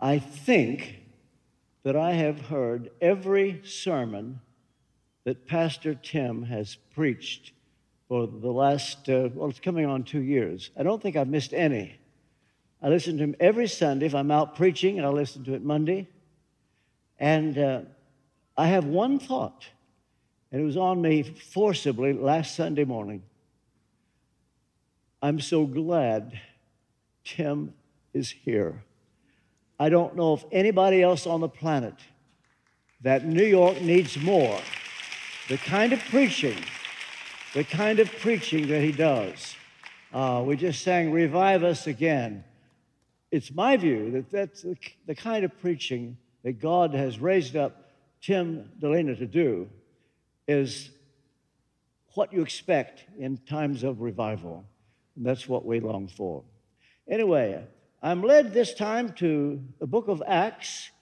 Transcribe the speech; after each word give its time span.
I 0.00 0.18
think 0.18 1.02
that 1.82 1.96
I 1.96 2.12
have 2.12 2.40
heard 2.40 2.90
every 3.00 3.60
sermon 3.64 4.40
that 5.24 5.46
Pastor 5.46 5.94
Tim 5.94 6.42
has 6.44 6.76
preached 6.94 7.52
for 8.08 8.26
the 8.26 8.50
last, 8.50 9.08
uh, 9.08 9.28
well, 9.34 9.48
it's 9.48 9.60
coming 9.60 9.86
on 9.86 10.04
two 10.04 10.20
years. 10.20 10.70
I 10.78 10.82
don't 10.82 11.02
think 11.02 11.16
I've 11.16 11.28
missed 11.28 11.52
any. 11.52 11.98
I 12.82 12.88
listen 12.88 13.16
to 13.16 13.24
him 13.24 13.34
every 13.40 13.66
Sunday. 13.66 14.06
If 14.06 14.14
I'm 14.14 14.30
out 14.30 14.54
preaching, 14.54 15.02
I 15.04 15.08
listen 15.08 15.44
to 15.44 15.54
it 15.54 15.62
Monday. 15.64 16.06
And 17.18 17.58
uh, 17.58 17.80
I 18.56 18.66
have 18.66 18.84
one 18.84 19.18
thought, 19.18 19.66
and 20.52 20.60
it 20.60 20.64
was 20.64 20.76
on 20.76 21.00
me 21.00 21.22
forcibly 21.22 22.12
last 22.12 22.54
Sunday 22.54 22.84
morning. 22.84 23.22
I'm 25.22 25.40
so 25.40 25.66
glad 25.66 26.38
Tim 27.24 27.74
is 28.12 28.30
here. 28.30 28.84
I 29.78 29.88
don't 29.88 30.16
know 30.16 30.34
if 30.34 30.44
anybody 30.52 31.02
else 31.02 31.26
on 31.26 31.40
the 31.40 31.48
planet 31.48 31.94
that 33.02 33.26
New 33.26 33.44
York 33.44 33.80
needs 33.82 34.16
more. 34.18 34.58
The 35.48 35.58
kind 35.58 35.92
of 35.92 36.00
preaching, 36.00 36.56
the 37.54 37.62
kind 37.62 38.00
of 38.00 38.10
preaching 38.10 38.68
that 38.68 38.82
he 38.82 38.90
does. 38.90 39.54
Uh, 40.12 40.42
we 40.46 40.56
just 40.56 40.82
sang 40.82 41.12
Revive 41.12 41.62
Us 41.62 41.86
Again. 41.86 42.42
It's 43.30 43.52
my 43.52 43.76
view 43.76 44.10
that 44.12 44.30
that's 44.30 44.64
the, 45.06 45.14
kind 45.14 45.44
of 45.44 45.58
preaching 45.60 46.16
that 46.42 46.60
God 46.60 46.94
has 46.94 47.18
raised 47.18 47.54
up 47.54 47.90
Tim 48.22 48.70
Dilena 48.80 49.18
to 49.18 49.26
do 49.26 49.68
is 50.48 50.90
what 52.14 52.32
you 52.32 52.40
expect 52.40 53.04
in 53.18 53.36
times 53.36 53.82
of 53.82 54.00
revival. 54.00 54.64
And 55.16 55.26
that's 55.26 55.48
what 55.48 55.66
we 55.66 55.80
long 55.80 56.08
for. 56.08 56.42
Anyway, 57.08 57.62
I'm 58.06 58.22
led 58.22 58.54
this 58.54 58.72
time 58.72 59.14
to 59.14 59.60
the 59.80 59.86
book 59.88 60.06
of 60.06 60.22
Acts, 60.24 60.92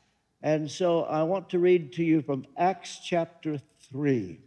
and 0.41 0.71
so 0.71 1.03
I 1.03 1.23
want 1.25 1.51
to 1.51 1.59
read 1.59 1.93
to 1.93 2.03
you 2.03 2.23
from 2.23 2.47
Acts 2.57 2.99
chapter 3.05 3.61
3. 3.93 4.41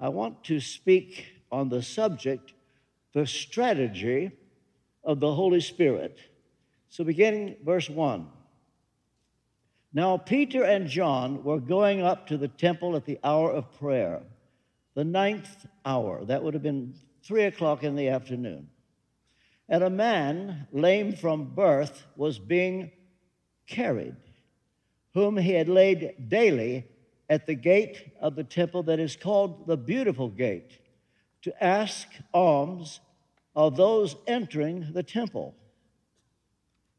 I 0.00 0.08
want 0.08 0.42
to 0.44 0.58
speak 0.58 1.26
on 1.50 1.68
the 1.68 1.82
subject, 1.82 2.54
the 3.12 3.26
strategy 3.26 4.30
of 5.04 5.20
the 5.20 5.34
Holy 5.34 5.60
Spirit. 5.60 6.18
So, 6.88 7.04
beginning 7.04 7.56
verse 7.62 7.90
1. 7.90 8.26
Now, 9.92 10.16
Peter 10.16 10.64
and 10.64 10.88
John 10.88 11.44
were 11.44 11.60
going 11.60 12.00
up 12.00 12.26
to 12.28 12.38
the 12.38 12.48
temple 12.48 12.96
at 12.96 13.04
the 13.04 13.18
hour 13.22 13.52
of 13.52 13.70
prayer, 13.78 14.22
the 14.94 15.04
ninth 15.04 15.66
hour. 15.84 16.24
That 16.24 16.42
would 16.42 16.54
have 16.54 16.62
been 16.62 16.94
three 17.22 17.44
o'clock 17.44 17.84
in 17.84 17.96
the 17.96 18.08
afternoon. 18.08 18.70
And 19.72 19.82
a 19.82 19.88
man, 19.88 20.66
lame 20.70 21.14
from 21.14 21.54
birth, 21.54 22.04
was 22.14 22.38
being 22.38 22.92
carried, 23.66 24.16
whom 25.14 25.38
he 25.38 25.52
had 25.52 25.70
laid 25.70 26.28
daily 26.28 26.84
at 27.30 27.46
the 27.46 27.54
gate 27.54 28.12
of 28.20 28.36
the 28.36 28.44
temple 28.44 28.82
that 28.82 29.00
is 29.00 29.16
called 29.16 29.66
the 29.66 29.78
Beautiful 29.78 30.28
Gate, 30.28 30.78
to 31.40 31.64
ask 31.64 32.06
alms 32.34 33.00
of 33.56 33.76
those 33.76 34.14
entering 34.26 34.92
the 34.92 35.02
temple. 35.02 35.54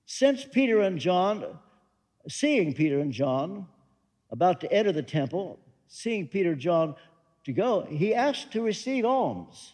Since 0.07 0.43
Peter 0.43 0.81
and 0.81 0.97
John 0.97 1.59
seeing 2.27 2.73
Peter 2.73 3.01
and 3.01 3.13
John 3.13 3.67
about 4.31 4.59
to 4.61 4.73
enter 4.73 4.91
the 4.91 5.03
temple, 5.03 5.59
seeing 5.87 6.27
Peter 6.27 6.53
and 6.53 6.59
John 6.59 6.95
to 7.43 7.53
go, 7.53 7.85
he 7.87 8.15
asked 8.15 8.51
to 8.53 8.63
receive 8.63 9.05
alms. 9.05 9.73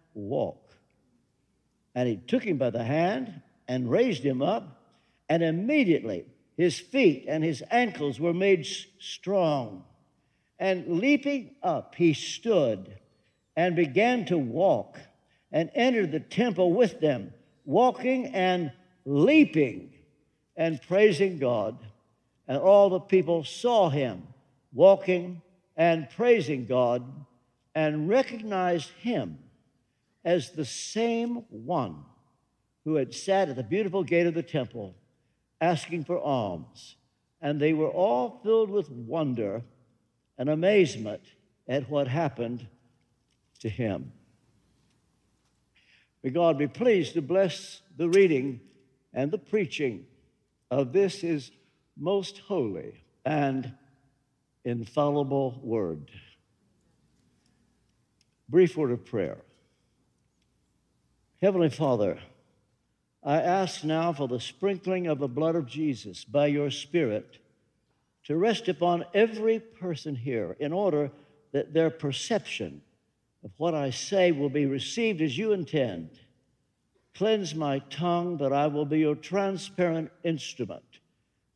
walk. 0.13 0.75
And 1.95 2.07
he 2.07 2.17
took 2.17 2.43
him 2.43 2.57
by 2.57 2.69
the 2.69 2.83
hand 2.83 3.41
and 3.67 3.89
raised 3.89 4.23
him 4.23 4.41
up, 4.41 4.81
and 5.29 5.43
immediately 5.43 6.25
his 6.57 6.79
feet 6.79 7.25
and 7.27 7.43
his 7.43 7.63
ankles 7.71 8.19
were 8.19 8.33
made 8.33 8.67
strong. 8.99 9.83
And 10.59 10.99
leaping 10.99 11.55
up, 11.63 11.95
he 11.95 12.13
stood 12.13 12.97
and 13.55 13.75
began 13.75 14.25
to 14.25 14.37
walk 14.37 14.99
and 15.51 15.69
entered 15.73 16.11
the 16.11 16.19
temple 16.19 16.73
with 16.73 16.99
them, 16.99 17.33
walking 17.65 18.27
and 18.27 18.71
leaping 19.05 19.93
and 20.55 20.81
praising 20.81 21.39
God. 21.39 21.77
And 22.47 22.57
all 22.57 22.89
the 22.89 22.99
people 22.99 23.43
saw 23.43 23.89
him 23.89 24.27
walking 24.73 25.41
and 25.75 26.09
praising 26.09 26.65
God 26.65 27.03
and 27.73 28.09
recognized 28.09 28.89
him 28.99 29.39
as 30.23 30.51
the 30.51 30.65
same 30.65 31.43
one 31.49 32.03
who 32.85 32.95
had 32.95 33.13
sat 33.13 33.49
at 33.49 33.55
the 33.55 33.63
beautiful 33.63 34.03
gate 34.03 34.27
of 34.27 34.33
the 34.33 34.43
temple 34.43 34.95
asking 35.59 36.03
for 36.03 36.19
alms. 36.19 36.95
And 37.41 37.59
they 37.59 37.73
were 37.73 37.89
all 37.89 38.39
filled 38.43 38.69
with 38.69 38.89
wonder 38.89 39.63
and 40.37 40.49
amazement 40.49 41.21
at 41.67 41.89
what 41.89 42.07
happened 42.07 42.67
to 43.59 43.69
him. 43.69 44.11
May 46.23 46.29
God 46.29 46.57
be 46.57 46.67
pleased 46.67 47.13
to 47.13 47.21
bless 47.21 47.81
the 47.97 48.09
reading 48.09 48.59
and 49.13 49.31
the 49.31 49.37
preaching 49.37 50.05
of 50.69 50.93
this 50.93 51.23
is 51.23 51.51
most 51.97 52.39
holy 52.39 53.03
and 53.25 53.73
infallible 54.63 55.59
word. 55.63 56.11
Brief 58.49 58.77
word 58.77 58.91
of 58.91 59.05
prayer. 59.05 59.37
Heavenly 61.41 61.69
Father, 61.69 62.19
I 63.23 63.41
ask 63.41 63.83
now 63.83 64.13
for 64.13 64.27
the 64.27 64.39
sprinkling 64.39 65.07
of 65.07 65.19
the 65.19 65.27
blood 65.27 65.55
of 65.55 65.65
Jesus 65.65 66.23
by 66.23 66.47
your 66.47 66.69
Spirit 66.69 67.39
to 68.25 68.37
rest 68.37 68.67
upon 68.67 69.05
every 69.13 69.59
person 69.59 70.15
here 70.15 70.55
in 70.59 70.71
order 70.71 71.11
that 71.51 71.73
their 71.73 71.89
perception 71.89 72.81
of 73.43 73.51
what 73.57 73.73
I 73.73 73.89
say 73.89 74.31
will 74.31 74.49
be 74.49 74.65
received 74.65 75.21
as 75.21 75.37
you 75.37 75.51
intend 75.51 76.19
Cleanse 77.13 77.53
my 77.53 77.79
tongue 77.89 78.37
that 78.37 78.53
I 78.53 78.67
will 78.67 78.85
be 78.85 78.99
your 78.99 79.15
transparent 79.15 80.11
instrument 80.23 80.83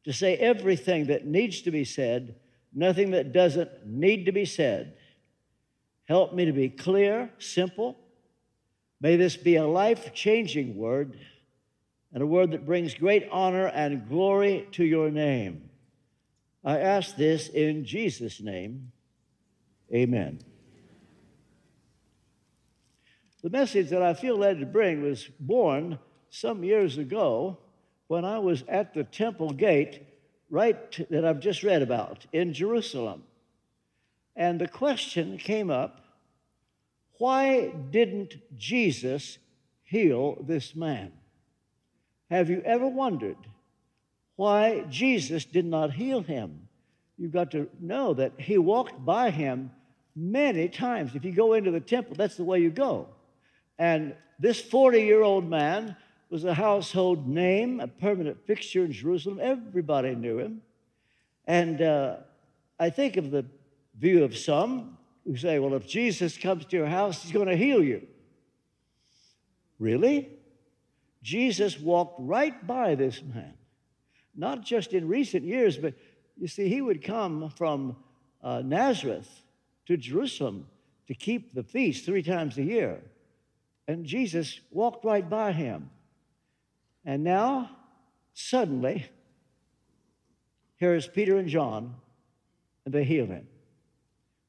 to 0.04 0.14
say 0.14 0.36
everything 0.38 1.08
that 1.08 1.26
needs 1.26 1.62
to 1.62 1.72
be 1.72 1.86
said, 1.86 2.36
nothing 2.74 3.12
that 3.12 3.32
doesn't 3.32 3.86
need 3.86 4.26
to 4.26 4.32
be 4.32 4.46
said. 4.46 4.98
Help 6.04 6.34
me 6.34 6.46
to 6.46 6.52
be 6.52 6.70
clear, 6.70 7.32
simple. 7.40 7.98
May 9.02 9.18
this 9.18 9.36
be 9.36 9.56
a 9.56 9.68
life 9.68 10.14
changing 10.14 10.76
word 10.76 11.18
and 12.14 12.24
a 12.24 12.28
word 12.28 12.52
that 12.52 12.66
brings 12.66 12.94
great 12.94 13.28
honor 13.32 13.68
and 13.68 14.08
glory 14.08 14.68
to 14.72 14.84
your 14.84 15.12
name. 15.12 15.70
I 16.64 16.80
ask 16.80 17.16
this 17.16 17.50
in 17.50 17.86
Jesus' 17.86 18.42
name. 18.42 18.92
Amen. 19.94 20.40
The 23.44 23.50
message 23.52 23.90
that 23.90 24.02
I 24.02 24.16
feel 24.16 24.38
led 24.38 24.60
to 24.60 24.66
bring 24.66 25.04
was 25.04 25.30
born 25.40 26.00
some 26.32 26.64
years 26.64 26.98
ago 26.98 27.60
when 28.08 28.26
I 28.26 28.40
was 28.40 28.64
at 28.68 28.94
the 28.94 29.04
temple 29.04 29.52
gate, 29.52 30.02
right 30.50 31.08
that 31.10 31.26
I've 31.26 31.40
just 31.40 31.64
read 31.64 31.82
about 31.82 32.26
in 32.34 32.54
Jerusalem. 32.54 33.24
And 34.36 34.60
the 34.60 34.68
question 34.68 35.38
came 35.38 35.70
up 35.70 36.02
why 37.18 37.68
didn't 37.68 38.36
Jesus 38.58 39.38
heal 39.84 40.38
this 40.42 40.76
man? 40.76 41.12
Have 42.30 42.50
you 42.50 42.62
ever 42.66 42.88
wondered 42.88 43.38
why 44.36 44.82
Jesus 44.90 45.46
did 45.46 45.66
not 45.66 45.94
heal 45.94 46.22
him? 46.22 46.68
You've 47.18 47.32
got 47.32 47.52
to 47.52 47.70
know 47.80 48.14
that 48.14 48.34
he 48.38 48.58
walked 48.58 49.06
by 49.06 49.30
him 49.30 49.72
many 50.16 50.68
times. 50.68 51.16
If 51.16 51.24
you 51.24 51.32
go 51.32 51.54
into 51.54 51.72
the 51.72 51.80
temple, 51.80 52.16
that's 52.16 52.36
the 52.36 52.44
way 52.44 52.60
you 52.60 52.70
go. 52.70 53.08
And 53.78 54.16
this 54.40 54.60
40 54.60 55.02
year 55.02 55.22
old 55.22 55.50
man 55.50 55.96
was 56.30 56.44
a 56.44 56.54
household 56.54 57.28
name, 57.28 57.80
a 57.80 57.88
permanent 57.88 58.46
fixture 58.46 58.84
in 58.84 58.92
Jerusalem. 58.92 59.40
Everybody 59.42 60.16
knew 60.16 60.40
him. 60.40 60.62
And 61.48 61.82
uh, 61.82 62.18
I 62.80 62.90
think 62.90 63.18
of 63.18 63.32
the 63.32 63.46
view 63.98 64.24
of 64.24 64.36
some 64.36 64.98
who 65.26 65.36
say, 65.36 65.60
well, 65.60 65.74
if 65.74 65.88
Jesus 65.88 66.38
comes 66.38 66.66
to 66.66 66.78
your 66.78 66.88
house, 66.88 67.24
he's 67.24 67.32
going 67.32 67.48
to 67.48 67.58
heal 67.58 67.84
you. 67.84 68.08
Really? 69.80 70.30
Jesus 71.24 71.80
walked 71.80 72.20
right 72.20 72.66
by 72.66 72.96
this 72.96 73.22
man. 73.22 73.54
not 74.36 74.64
just 74.64 74.94
in 74.94 75.08
recent 75.08 75.44
years, 75.44 75.78
but 75.78 75.94
you 76.38 76.48
see, 76.48 76.68
he 76.68 76.82
would 76.82 77.04
come 77.04 77.50
from 77.56 77.96
uh, 78.44 78.62
Nazareth 78.64 79.30
to 79.86 79.98
Jerusalem 79.98 80.68
to 81.08 81.14
keep 81.14 81.54
the 81.54 81.64
feast 81.64 82.06
three 82.06 82.24
times 82.24 82.58
a 82.58 82.64
year. 82.64 83.02
And 83.88 84.06
Jesus 84.06 84.60
walked 84.72 85.06
right 85.06 85.28
by 85.28 85.52
him. 85.52 85.90
And 87.06 87.24
now, 87.24 87.70
suddenly, 88.34 89.06
here's 90.78 91.08
Peter 91.08 91.38
and 91.38 91.48
John, 91.48 91.96
and 92.84 92.94
they 92.94 93.04
heal 93.04 93.28
him. 93.28 93.48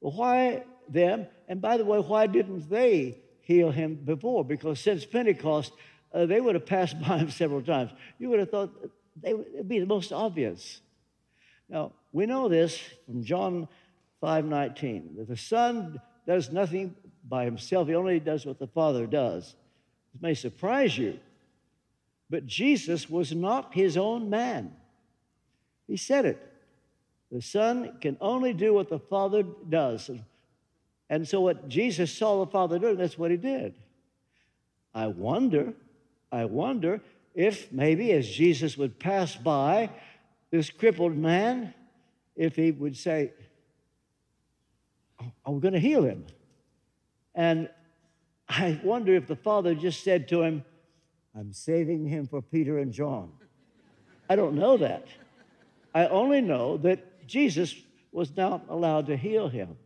Why 0.00 0.64
them? 0.88 1.26
And 1.48 1.60
by 1.60 1.76
the 1.76 1.84
way, 1.84 1.98
why 1.98 2.26
didn't 2.26 2.68
they 2.68 3.18
heal 3.40 3.70
him 3.70 3.94
before? 3.94 4.44
Because 4.44 4.80
since 4.80 5.04
Pentecost, 5.04 5.72
uh, 6.12 6.26
they 6.26 6.40
would 6.40 6.54
have 6.54 6.66
passed 6.66 7.00
by 7.06 7.18
him 7.18 7.30
several 7.30 7.62
times. 7.62 7.92
You 8.18 8.30
would 8.30 8.40
have 8.40 8.50
thought 8.50 8.70
they 9.20 9.34
would 9.34 9.68
be 9.68 9.78
the 9.78 9.86
most 9.86 10.12
obvious. 10.12 10.80
Now, 11.68 11.92
we 12.12 12.26
know 12.26 12.48
this 12.48 12.80
from 13.06 13.24
John 13.24 13.68
5:19, 14.22 15.16
that 15.16 15.28
the 15.28 15.36
Son 15.36 16.00
does 16.26 16.50
nothing 16.50 16.94
by 17.28 17.44
himself, 17.44 17.88
he 17.88 17.94
only 17.94 18.20
does 18.20 18.46
what 18.46 18.58
the 18.58 18.66
Father 18.66 19.06
does. 19.06 19.54
It 20.14 20.22
may 20.22 20.34
surprise 20.34 20.96
you, 20.96 21.18
but 22.30 22.46
Jesus 22.46 23.10
was 23.10 23.34
not 23.34 23.74
his 23.74 23.96
own 23.96 24.30
man. 24.30 24.74
He 25.86 25.96
said 25.96 26.24
it. 26.24 26.52
The 27.30 27.42
Son 27.42 27.96
can 28.00 28.16
only 28.20 28.52
do 28.52 28.72
what 28.72 28.88
the 28.88 28.98
Father 28.98 29.42
does. 29.68 30.10
And 31.08 31.26
so, 31.26 31.40
what 31.40 31.68
Jesus 31.68 32.12
saw 32.12 32.44
the 32.44 32.50
Father 32.50 32.78
doing, 32.78 32.96
that's 32.96 33.18
what 33.18 33.30
he 33.30 33.36
did. 33.36 33.74
I 34.94 35.08
wonder, 35.08 35.74
I 36.32 36.44
wonder 36.46 37.00
if 37.34 37.70
maybe 37.72 38.12
as 38.12 38.28
Jesus 38.28 38.78
would 38.78 38.98
pass 38.98 39.36
by 39.36 39.90
this 40.50 40.70
crippled 40.70 41.16
man, 41.16 41.74
if 42.34 42.56
he 42.56 42.70
would 42.70 42.96
say, 42.96 43.32
Are 45.44 45.52
we 45.52 45.60
going 45.60 45.74
to 45.74 45.80
heal 45.80 46.02
him? 46.02 46.24
And 47.34 47.68
I 48.48 48.80
wonder 48.82 49.14
if 49.14 49.26
the 49.26 49.36
Father 49.36 49.74
just 49.74 50.02
said 50.02 50.28
to 50.28 50.42
him, 50.42 50.64
I'm 51.34 51.52
saving 51.52 52.06
him 52.06 52.26
for 52.26 52.40
Peter 52.40 52.78
and 52.78 52.92
John. 52.92 53.32
I 54.30 54.36
don't 54.36 54.54
know 54.54 54.76
that. 54.78 55.06
I 55.94 56.06
only 56.06 56.40
know 56.40 56.78
that 56.78 57.04
Jesus 57.26 57.74
was 58.12 58.36
not 58.36 58.66
allowed 58.68 59.06
to 59.06 59.16
heal 59.16 59.48
him. 59.48 59.76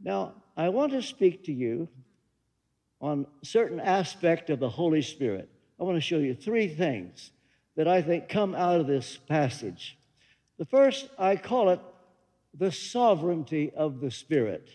Now, 0.00 0.34
I 0.56 0.68
want 0.68 0.92
to 0.92 1.02
speak 1.02 1.44
to 1.46 1.52
you 1.52 1.88
on 3.00 3.26
certain 3.42 3.80
aspect 3.80 4.50
of 4.50 4.60
the 4.60 4.68
Holy 4.68 5.02
Spirit. 5.02 5.48
I 5.80 5.84
want 5.84 5.96
to 5.96 6.00
show 6.00 6.18
you 6.18 6.34
three 6.34 6.68
things 6.68 7.32
that 7.76 7.88
I 7.88 8.02
think 8.02 8.28
come 8.28 8.54
out 8.54 8.80
of 8.80 8.86
this 8.86 9.16
passage. 9.16 9.98
The 10.58 10.64
first, 10.66 11.08
I 11.18 11.36
call 11.36 11.70
it 11.70 11.80
the 12.56 12.70
sovereignty 12.70 13.72
of 13.74 14.00
the 14.00 14.10
Spirit. 14.10 14.68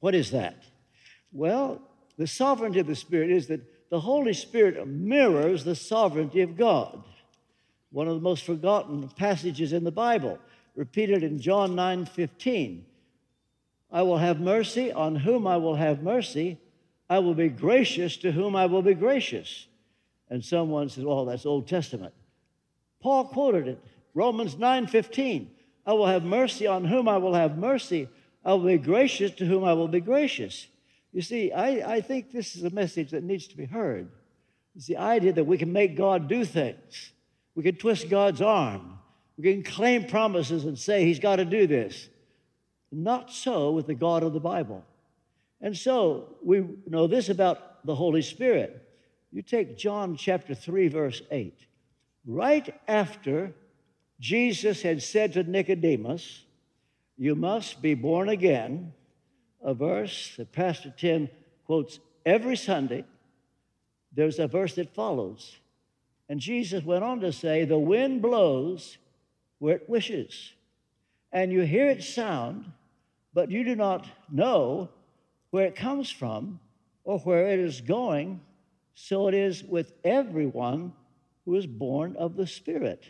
What 0.00 0.14
is 0.14 0.32
that? 0.32 0.62
Well, 1.32 1.80
the 2.16 2.26
sovereignty 2.26 2.80
of 2.80 2.86
the 2.86 2.96
Spirit 2.96 3.30
is 3.30 3.46
that 3.46 3.90
the 3.90 4.00
Holy 4.00 4.34
Spirit 4.34 4.86
mirrors 4.86 5.64
the 5.64 5.74
sovereignty 5.74 6.42
of 6.42 6.56
God. 6.56 7.02
One 7.90 8.08
of 8.08 8.14
the 8.14 8.20
most 8.20 8.44
forgotten 8.44 9.08
passages 9.16 9.72
in 9.72 9.84
the 9.84 9.90
Bible, 9.90 10.38
repeated 10.78 11.24
in 11.24 11.40
John 11.40 11.74
9 11.74 12.06
15. 12.06 12.86
I 13.90 14.02
will 14.02 14.18
have 14.18 14.38
mercy 14.38 14.92
on 14.92 15.16
whom 15.16 15.46
I 15.46 15.56
will 15.56 15.74
have 15.74 16.02
mercy. 16.02 16.56
I 17.10 17.18
will 17.18 17.34
be 17.34 17.48
gracious 17.48 18.16
to 18.18 18.30
whom 18.30 18.54
I 18.54 18.66
will 18.66 18.82
be 18.82 18.94
gracious. 18.94 19.66
And 20.30 20.44
someone 20.44 20.88
says, 20.88 21.04
oh, 21.06 21.24
that's 21.24 21.46
Old 21.46 21.66
Testament. 21.66 22.14
Paul 23.00 23.24
quoted 23.24 23.66
it, 23.66 23.84
Romans 24.14 24.56
9 24.56 24.86
15. 24.86 25.50
I 25.84 25.92
will 25.94 26.06
have 26.06 26.22
mercy 26.22 26.68
on 26.68 26.84
whom 26.84 27.08
I 27.08 27.16
will 27.16 27.34
have 27.34 27.58
mercy. 27.58 28.08
I 28.44 28.52
will 28.52 28.66
be 28.66 28.78
gracious 28.78 29.32
to 29.32 29.46
whom 29.46 29.64
I 29.64 29.72
will 29.72 29.88
be 29.88 30.00
gracious. 30.00 30.68
You 31.12 31.22
see, 31.22 31.50
I, 31.50 31.94
I 31.94 32.00
think 32.02 32.30
this 32.30 32.54
is 32.54 32.62
a 32.62 32.70
message 32.70 33.10
that 33.10 33.24
needs 33.24 33.48
to 33.48 33.56
be 33.56 33.64
heard. 33.64 34.08
It's 34.76 34.86
the 34.86 34.98
idea 34.98 35.32
that 35.32 35.44
we 35.44 35.58
can 35.58 35.72
make 35.72 35.96
God 35.96 36.28
do 36.28 36.44
things. 36.44 37.12
We 37.56 37.64
can 37.64 37.74
twist 37.74 38.08
God's 38.08 38.40
arm. 38.40 38.97
We 39.38 39.52
can 39.52 39.62
claim 39.62 40.06
promises 40.06 40.64
and 40.64 40.76
say 40.76 41.04
he's 41.04 41.20
got 41.20 41.36
to 41.36 41.44
do 41.44 41.68
this. 41.68 42.08
Not 42.90 43.30
so 43.30 43.70
with 43.70 43.86
the 43.86 43.94
God 43.94 44.24
of 44.24 44.32
the 44.32 44.40
Bible. 44.40 44.84
And 45.60 45.76
so 45.76 46.36
we 46.42 46.64
know 46.86 47.06
this 47.06 47.28
about 47.28 47.86
the 47.86 47.94
Holy 47.94 48.22
Spirit. 48.22 48.84
You 49.30 49.42
take 49.42 49.78
John 49.78 50.16
chapter 50.16 50.54
3, 50.54 50.88
verse 50.88 51.22
8. 51.30 51.54
Right 52.26 52.74
after 52.88 53.52
Jesus 54.18 54.82
had 54.82 55.02
said 55.02 55.34
to 55.34 55.44
Nicodemus, 55.44 56.44
You 57.16 57.34
must 57.36 57.80
be 57.80 57.94
born 57.94 58.28
again, 58.28 58.92
a 59.62 59.72
verse 59.72 60.34
that 60.36 60.50
Pastor 60.50 60.92
Tim 60.96 61.28
quotes 61.64 62.00
every 62.26 62.56
Sunday. 62.56 63.04
There's 64.12 64.38
a 64.38 64.48
verse 64.48 64.74
that 64.74 64.94
follows. 64.94 65.58
And 66.28 66.40
Jesus 66.40 66.82
went 66.84 67.04
on 67.04 67.20
to 67.20 67.32
say, 67.32 67.64
The 67.64 67.78
wind 67.78 68.22
blows 68.22 68.98
where 69.58 69.76
it 69.76 69.88
wishes, 69.88 70.52
and 71.32 71.52
you 71.52 71.62
hear 71.62 71.88
its 71.88 72.08
sound, 72.08 72.72
but 73.34 73.50
you 73.50 73.64
do 73.64 73.76
not 73.76 74.06
know 74.30 74.88
where 75.50 75.66
it 75.66 75.76
comes 75.76 76.10
from 76.10 76.60
or 77.04 77.18
where 77.20 77.48
it 77.48 77.58
is 77.58 77.80
going. 77.80 78.40
So 78.94 79.28
it 79.28 79.34
is 79.34 79.62
with 79.62 79.92
everyone 80.04 80.92
who 81.44 81.54
is 81.54 81.66
born 81.66 82.16
of 82.16 82.36
the 82.36 82.46
Spirit. 82.46 83.04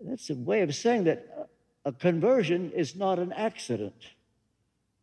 That's 0.00 0.30
a 0.30 0.34
way 0.34 0.60
of 0.62 0.74
saying 0.74 1.04
that 1.04 1.48
a 1.84 1.92
conversion 1.92 2.70
is 2.72 2.96
not 2.96 3.18
an 3.18 3.32
accident. 3.32 3.94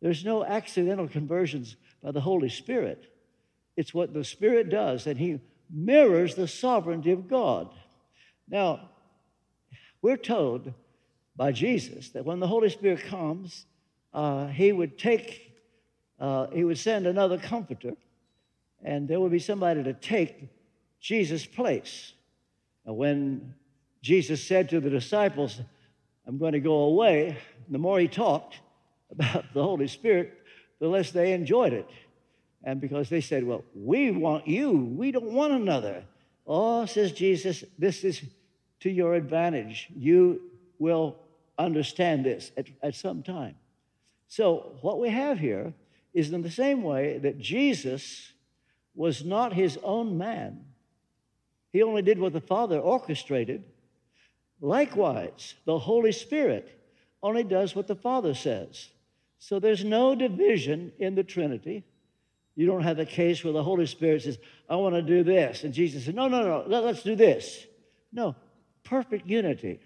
There's 0.00 0.24
no 0.24 0.44
accidental 0.44 1.08
conversions 1.08 1.76
by 2.02 2.12
the 2.12 2.20
Holy 2.20 2.48
Spirit. 2.48 3.12
It's 3.76 3.94
what 3.94 4.12
the 4.12 4.24
Spirit 4.24 4.70
does, 4.70 5.06
and 5.06 5.18
He 5.18 5.40
mirrors 5.70 6.34
the 6.34 6.48
sovereignty 6.48 7.10
of 7.10 7.28
God. 7.28 7.72
Now, 8.48 8.90
we're 10.02 10.16
told 10.16 10.72
by 11.36 11.52
Jesus 11.52 12.10
that 12.10 12.24
when 12.24 12.40
the 12.40 12.46
Holy 12.46 12.68
Spirit 12.68 13.04
comes, 13.04 13.66
uh, 14.12 14.48
he 14.48 14.72
would 14.72 14.98
take, 14.98 15.52
uh, 16.20 16.48
he 16.48 16.64
would 16.64 16.78
send 16.78 17.06
another 17.06 17.38
comforter, 17.38 17.94
and 18.84 19.08
there 19.08 19.20
would 19.20 19.32
be 19.32 19.38
somebody 19.38 19.82
to 19.84 19.94
take 19.94 20.48
Jesus' 21.00 21.46
place. 21.46 22.12
And 22.84 22.96
when 22.96 23.54
Jesus 24.02 24.44
said 24.44 24.68
to 24.70 24.80
the 24.80 24.90
disciples, 24.90 25.60
I'm 26.26 26.38
going 26.38 26.52
to 26.52 26.60
go 26.60 26.82
away, 26.82 27.38
the 27.68 27.78
more 27.78 27.98
he 27.98 28.08
talked 28.08 28.58
about 29.10 29.44
the 29.54 29.62
Holy 29.62 29.88
Spirit, 29.88 30.38
the 30.80 30.88
less 30.88 31.12
they 31.12 31.32
enjoyed 31.32 31.72
it. 31.72 31.88
And 32.64 32.80
because 32.80 33.08
they 33.08 33.20
said, 33.20 33.44
Well, 33.44 33.64
we 33.74 34.10
want 34.10 34.46
you, 34.46 34.72
we 34.96 35.10
don't 35.10 35.32
want 35.32 35.52
another. 35.52 36.04
Oh, 36.46 36.86
says 36.86 37.12
Jesus, 37.12 37.64
this 37.78 38.04
is 38.04 38.22
to 38.82 38.90
your 38.90 39.14
advantage. 39.14 39.88
You 39.96 40.42
will 40.78 41.16
understand 41.58 42.24
this 42.24 42.50
at, 42.56 42.66
at 42.82 42.94
some 42.94 43.22
time. 43.22 43.54
So, 44.28 44.76
what 44.80 44.98
we 44.98 45.08
have 45.10 45.38
here 45.38 45.72
is 46.14 46.32
in 46.32 46.42
the 46.42 46.50
same 46.50 46.82
way 46.82 47.18
that 47.18 47.38
Jesus 47.38 48.32
was 48.94 49.24
not 49.24 49.52
his 49.52 49.78
own 49.82 50.18
man, 50.18 50.64
he 51.72 51.82
only 51.82 52.02
did 52.02 52.18
what 52.18 52.32
the 52.32 52.40
Father 52.40 52.78
orchestrated. 52.78 53.64
Likewise, 54.60 55.54
the 55.64 55.78
Holy 55.78 56.12
Spirit 56.12 56.78
only 57.22 57.42
does 57.42 57.74
what 57.74 57.86
the 57.86 57.96
Father 57.96 58.34
says. 58.34 58.88
So, 59.38 59.58
there's 59.58 59.84
no 59.84 60.14
division 60.14 60.92
in 60.98 61.14
the 61.14 61.24
Trinity. 61.24 61.84
You 62.54 62.66
don't 62.66 62.82
have 62.82 62.98
a 62.98 63.06
case 63.06 63.44
where 63.44 63.52
the 63.52 63.62
Holy 63.62 63.86
Spirit 63.86 64.22
says, 64.22 64.38
I 64.68 64.76
want 64.76 64.94
to 64.94 65.02
do 65.02 65.22
this. 65.22 65.64
And 65.64 65.72
Jesus 65.72 66.04
said, 66.04 66.14
No, 66.14 66.28
no, 66.28 66.42
no, 66.42 66.64
let, 66.66 66.84
us 66.84 67.02
do 67.02 67.16
this. 67.16 67.66
No, 68.12 68.34
perfect 68.84 69.26
unity. 69.28 69.80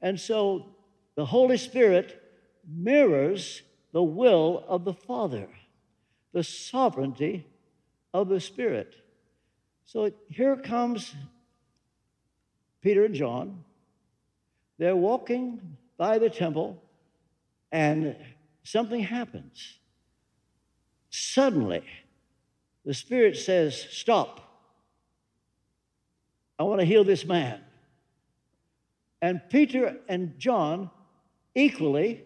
And 0.00 0.18
so 0.18 0.66
the 1.14 1.24
Holy 1.24 1.56
Spirit 1.56 2.20
mirrors 2.68 3.62
the 3.92 4.02
will 4.02 4.64
of 4.68 4.84
the 4.84 4.94
Father, 4.94 5.48
the 6.32 6.42
sovereignty 6.42 7.46
of 8.12 8.28
the 8.28 8.40
Spirit. 8.40 8.96
So 9.84 10.10
here 10.28 10.56
comes 10.56 11.14
Peter 12.80 13.04
and 13.04 13.14
John. 13.14 13.64
They're 14.78 14.96
walking 14.96 15.76
by 15.96 16.18
the 16.18 16.28
temple, 16.30 16.82
and 17.70 18.16
something 18.64 19.00
happens. 19.00 19.78
Suddenly, 21.10 21.84
the 22.84 22.94
Spirit 22.94 23.36
says, 23.36 23.86
Stop. 23.90 24.40
I 26.58 26.64
want 26.64 26.80
to 26.80 26.86
heal 26.86 27.04
this 27.04 27.24
man. 27.24 27.60
And 29.22 29.40
Peter 29.50 29.96
and 30.08 30.38
John 30.38 30.90
equally, 31.54 32.24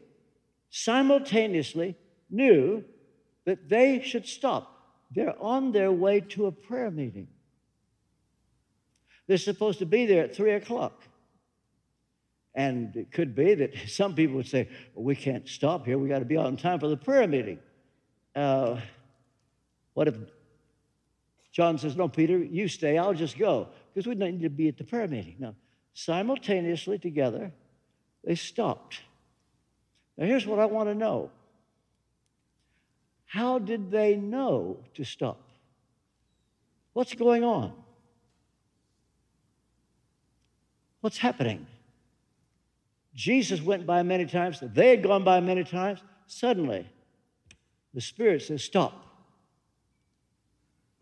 simultaneously 0.70 1.96
knew 2.30 2.84
that 3.44 3.68
they 3.68 4.02
should 4.02 4.26
stop. 4.26 4.74
They're 5.14 5.40
on 5.40 5.72
their 5.72 5.92
way 5.92 6.20
to 6.20 6.46
a 6.46 6.52
prayer 6.52 6.90
meeting. 6.90 7.28
They're 9.26 9.38
supposed 9.38 9.78
to 9.78 9.86
be 9.86 10.06
there 10.06 10.24
at 10.24 10.34
three 10.34 10.52
o'clock. 10.52 11.04
And 12.54 12.96
it 12.96 13.12
could 13.12 13.34
be 13.34 13.54
that 13.54 13.74
some 13.88 14.14
people 14.14 14.36
would 14.36 14.48
say, 14.48 14.68
well, 14.94 15.04
we 15.04 15.16
can't 15.16 15.48
stop 15.48 15.86
here. 15.86 15.98
We 15.98 16.08
got 16.08 16.18
to 16.18 16.24
be 16.24 16.36
on 16.36 16.56
time 16.56 16.80
for 16.80 16.88
the 16.88 16.96
prayer 16.96 17.26
meeting. 17.28 17.58
Uh, 18.34 18.80
what 19.94 20.08
if 20.08 20.16
John 21.52 21.78
says, 21.78 21.96
No, 21.96 22.08
Peter, 22.08 22.38
you 22.38 22.68
stay, 22.68 22.98
I'll 22.98 23.14
just 23.14 23.36
go, 23.38 23.68
because 23.92 24.06
we 24.06 24.14
need 24.14 24.42
to 24.42 24.50
be 24.50 24.68
at 24.68 24.76
the 24.76 24.84
prayer 24.84 25.08
meeting. 25.08 25.36
Now, 25.38 25.54
simultaneously 25.98 26.96
together, 26.96 27.50
they 28.22 28.36
stopped. 28.36 29.00
Now, 30.16 30.26
here's 30.26 30.46
what 30.46 30.60
I 30.60 30.66
want 30.66 30.88
to 30.88 30.94
know 30.94 31.30
How 33.26 33.58
did 33.58 33.90
they 33.90 34.14
know 34.14 34.78
to 34.94 35.04
stop? 35.04 35.40
What's 36.92 37.14
going 37.14 37.42
on? 37.42 37.72
What's 41.00 41.18
happening? 41.18 41.66
Jesus 43.14 43.60
went 43.60 43.84
by 43.84 44.04
many 44.04 44.26
times, 44.26 44.62
they 44.62 44.90
had 44.90 45.02
gone 45.02 45.24
by 45.24 45.40
many 45.40 45.64
times. 45.64 46.00
Suddenly, 46.28 46.88
the 47.92 48.00
Spirit 48.00 48.42
says, 48.42 48.62
Stop. 48.62 49.04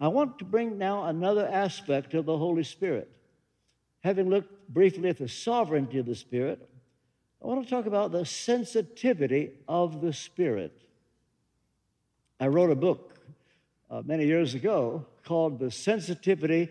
I 0.00 0.08
want 0.08 0.38
to 0.38 0.44
bring 0.46 0.78
now 0.78 1.04
another 1.04 1.46
aspect 1.46 2.14
of 2.14 2.24
the 2.24 2.38
Holy 2.38 2.64
Spirit. 2.64 3.10
Having 4.06 4.30
looked 4.30 4.72
briefly 4.72 5.08
at 5.08 5.18
the 5.18 5.26
sovereignty 5.26 5.98
of 5.98 6.06
the 6.06 6.14
Spirit, 6.14 6.64
I 7.42 7.46
want 7.48 7.64
to 7.64 7.68
talk 7.68 7.86
about 7.86 8.12
the 8.12 8.24
sensitivity 8.24 9.50
of 9.66 10.00
the 10.00 10.12
Spirit. 10.12 10.80
I 12.38 12.46
wrote 12.46 12.70
a 12.70 12.76
book 12.76 13.18
uh, 13.90 14.02
many 14.04 14.24
years 14.24 14.54
ago 14.54 15.04
called 15.24 15.58
The 15.58 15.72
Sensitivity 15.72 16.68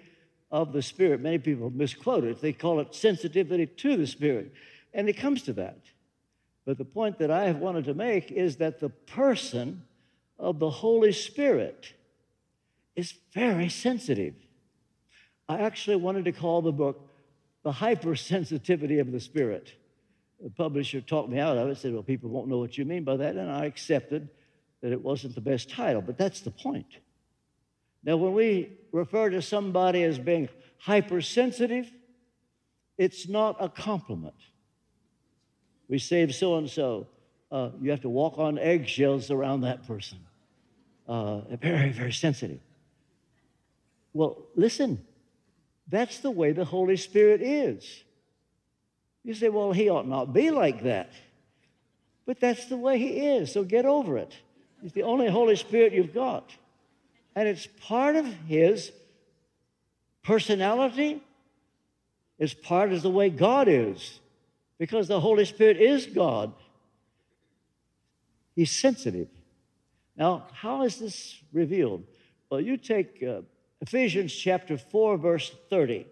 of 0.50 0.72
the 0.72 0.82
Spirit. 0.82 1.20
Many 1.20 1.38
people 1.38 1.70
misquote 1.70 2.24
it, 2.24 2.40
they 2.40 2.54
call 2.54 2.80
it 2.80 2.96
sensitivity 2.96 3.66
to 3.66 3.98
the 3.98 4.08
Spirit. 4.08 4.54
And 4.94 5.10
it 5.10 5.18
comes 5.18 5.42
to 5.42 5.52
that. 5.56 5.80
But 6.64 6.78
the 6.78 6.86
point 6.86 7.18
that 7.18 7.32
I 7.32 7.48
have 7.48 7.58
wanted 7.58 7.84
to 7.84 7.94
make 7.94 8.32
is 8.32 8.56
that 8.56 8.80
the 8.80 8.88
person 8.88 9.84
of 10.40 10.60
the 10.60 10.70
Holy 10.70 11.12
Spirit 11.12 11.96
is 12.96 13.14
very 13.34 13.68
sensitive. 13.68 14.36
I 15.50 15.58
actually 15.58 15.98
wanted 15.98 16.24
to 16.24 16.32
call 16.32 16.62
the 16.62 16.72
book 16.72 17.12
The 17.66 17.72
Hypersensitivity 17.72 19.02
of 19.02 19.12
the 19.12 19.20
Spirit. 19.20 19.74
The 20.40 20.52
publisher 20.52 21.02
talked 21.02 21.30
me 21.30 21.40
out 21.40 21.58
of 21.58 21.68
it, 21.68 21.78
said, 21.80 21.94
Well, 21.94 22.04
people 22.04 22.30
won't 22.30 22.48
know 22.48 22.60
what 22.60 22.78
you 22.78 22.86
mean 22.86 23.04
by 23.04 23.18
that. 23.18 23.36
And 23.36 23.52
I 23.52 23.66
accepted 23.66 24.30
that 24.82 24.92
it 24.92 25.02
wasn't 25.02 25.34
the 25.34 25.42
best 25.42 25.68
title, 25.68 26.04
but 26.04 26.16
that's 26.16 26.42
the 26.42 26.52
point. 26.52 26.86
Now, 28.04 28.18
when 28.18 28.34
we 28.34 28.78
refer 28.92 29.32
to 29.32 29.42
somebody 29.42 30.04
as 30.04 30.20
being 30.20 30.48
hypersensitive, 30.78 31.92
it's 33.00 33.28
not 33.28 33.56
a 33.60 33.68
compliment. 33.68 34.36
We 35.88 35.98
say 35.98 36.28
so 36.28 36.58
and 36.58 36.70
so, 36.70 37.08
you 37.82 37.90
have 37.90 38.02
to 38.02 38.10
walk 38.10 38.38
on 38.38 38.60
eggshells 38.60 39.32
around 39.32 39.62
that 39.62 39.88
person. 39.88 40.20
Uh, 41.08 41.40
very, 41.60 41.90
very 41.90 42.14
sensitive. 42.14 42.60
Well, 44.14 44.44
listen, 44.56 45.04
that's 45.88 46.20
the 46.20 46.32
way 46.32 46.52
the 46.52 46.66
Holy 46.66 46.98
Spirit 46.98 47.42
is. 47.42 48.04
You 49.24 49.34
say, 49.34 49.50
well, 49.50 49.72
he 49.72 49.90
ought 49.90 50.08
not 50.08 50.34
be 50.34 50.52
like 50.52 50.84
that. 50.84 51.12
But 52.26 52.40
that's 52.40 52.66
the 52.66 52.78
way 52.78 52.98
he 52.98 53.28
is, 53.28 53.54
so 53.54 53.64
get 53.64 53.86
over 53.86 54.18
it. 54.18 54.36
He's 54.82 54.94
the 54.94 55.04
only 55.04 55.30
Holy 55.30 55.56
Spirit 55.56 55.94
you've 55.94 56.14
got. 56.14 56.52
And 57.36 57.48
it's 57.48 57.68
part 57.82 58.16
of 58.16 58.26
his 58.48 58.92
personality, 60.24 61.22
it's 62.40 62.54
part 62.54 62.92
of 62.92 63.02
the 63.02 63.10
way 63.10 63.30
God 63.30 63.68
is, 63.68 64.20
because 64.80 65.08
the 65.08 65.20
Holy 65.20 65.46
Spirit 65.46 65.78
is 65.78 66.06
God. 66.06 66.54
He's 68.56 68.72
sensitive. 68.72 69.28
Now, 70.18 70.48
how 70.54 70.84
is 70.84 70.98
this 70.98 71.36
revealed? 71.52 72.04
Well, 72.50 72.62
you 72.62 72.78
take 72.78 73.22
uh, 73.22 73.42
Ephesians 73.88 74.34
chapter 74.34 74.80
4, 74.80 75.16
verse 75.18 75.56
30. 75.70 76.08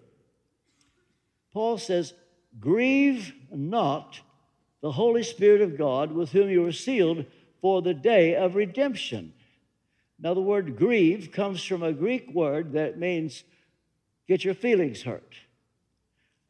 Paul 1.51 1.79
says, 1.79 2.13
Grieve 2.59 3.33
not 3.51 4.19
the 4.81 4.91
Holy 4.91 5.23
Spirit 5.23 5.61
of 5.61 5.75
God 5.75 6.11
with 6.11 6.31
whom 6.31 6.51
you 6.51 6.61
were 6.61 6.71
sealed 6.71 7.25
for 7.61 7.81
the 7.81 7.95
day 7.95 8.35
of 8.35 8.53
redemption. 8.53 9.33
Now, 10.19 10.35
the 10.35 10.41
word 10.41 10.77
grieve 10.77 11.31
comes 11.31 11.63
from 11.63 11.81
a 11.81 11.93
Greek 11.93 12.31
word 12.31 12.73
that 12.73 12.99
means 12.99 13.43
get 14.27 14.45
your 14.45 14.53
feelings 14.53 15.01
hurt. 15.01 15.33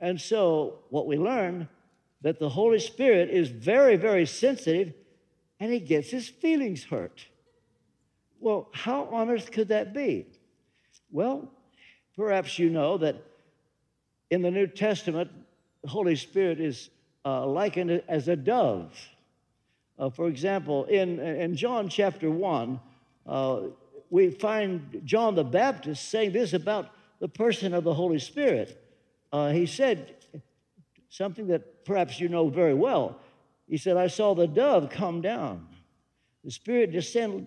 And 0.02 0.20
so, 0.20 0.80
what 0.90 1.08
we 1.08 1.18
learn 1.18 1.70
that 2.22 2.38
the 2.38 2.50
Holy 2.50 2.80
Spirit 2.80 3.30
is 3.30 3.48
very, 3.48 3.96
very 3.96 4.26
sensitive 4.26 4.94
and 5.62 5.72
he 5.72 5.80
gets 5.80 6.10
his 6.10 6.28
feelings 6.28 6.84
hurt. 6.84 7.26
Well, 8.42 8.68
how 8.74 9.06
on 9.06 9.30
earth 9.30 9.54
could 9.54 9.70
that 9.70 9.94
be? 9.94 10.26
Well, 11.14 11.48
perhaps 12.18 12.58
you 12.58 12.72
know 12.72 12.98
that 12.98 13.16
in 14.32 14.42
the 14.42 14.50
New 14.50 14.66
Testament, 14.66 15.30
the 15.84 15.88
Holy 15.88 16.16
Spirit 16.16 16.60
is 16.60 16.90
uh, 17.24 17.46
likened 17.46 18.02
as 18.08 18.28
a 18.30 18.36
dove. 18.36 18.92
Uh, 20.00 20.10
for 20.10 20.28
example, 20.28 20.86
in, 20.86 21.20
in 21.20 21.56
John 21.56 21.88
chapter 21.88 22.32
1, 22.32 22.80
uh, 23.28 23.62
we 24.10 24.32
find 24.32 25.02
John 25.06 25.36
the 25.36 25.44
Baptist 25.44 26.10
saying 26.10 26.32
this 26.32 26.54
about 26.54 26.90
the 27.20 27.28
person 27.28 27.76
of 27.76 27.84
the 27.84 27.94
Holy 27.94 28.18
Spirit. 28.18 28.84
Uh, 29.32 29.52
he 29.52 29.68
said 29.68 30.16
something 31.10 31.46
that 31.46 31.86
perhaps 31.86 32.20
you 32.20 32.28
know 32.28 32.50
very 32.50 32.74
well. 32.74 33.20
He 33.68 33.78
said, 33.78 33.98
I 33.98 34.08
saw 34.08 34.34
the 34.34 34.48
dove 34.48 34.90
come 34.90 35.22
down, 35.22 35.68
the 36.44 36.50
Spirit 36.50 36.92
descend 36.92 37.46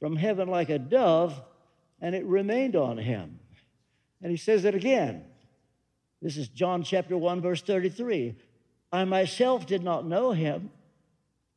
from 0.00 0.16
heaven 0.16 0.48
like 0.48 0.70
a 0.70 0.78
dove 0.78 1.38
and 2.04 2.14
it 2.14 2.26
remained 2.26 2.76
on 2.76 2.98
him. 2.98 3.38
And 4.20 4.30
he 4.30 4.36
says 4.36 4.66
it 4.66 4.74
again. 4.74 5.24
This 6.20 6.36
is 6.36 6.48
John 6.48 6.82
chapter 6.82 7.16
1, 7.16 7.40
verse 7.40 7.62
33. 7.62 8.36
I 8.92 9.04
myself 9.06 9.66
did 9.66 9.82
not 9.82 10.06
know 10.06 10.32
him, 10.32 10.70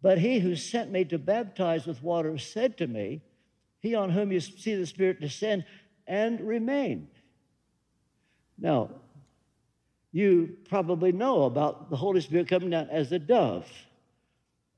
but 0.01 0.19
he 0.19 0.39
who 0.39 0.55
sent 0.55 0.89
me 0.89 1.03
to 1.03 1.19
baptize 1.19 1.85
with 1.85 2.01
water 2.01 2.37
said 2.37 2.77
to 2.77 2.87
me, 2.87 3.21
He 3.81 3.93
on 3.93 4.09
whom 4.09 4.31
you 4.31 4.39
see 4.39 4.75
the 4.75 4.85
Spirit 4.85 5.19
descend 5.19 5.65
and 6.07 6.39
remain. 6.39 7.09
Now, 8.57 8.91
you 10.13 10.55
probably 10.69 11.11
know 11.11 11.43
about 11.43 11.89
the 11.89 11.97
Holy 11.97 12.21
Spirit 12.21 12.47
coming 12.47 12.69
down 12.69 12.87
as 12.89 13.11
a 13.11 13.19
dove. 13.19 13.69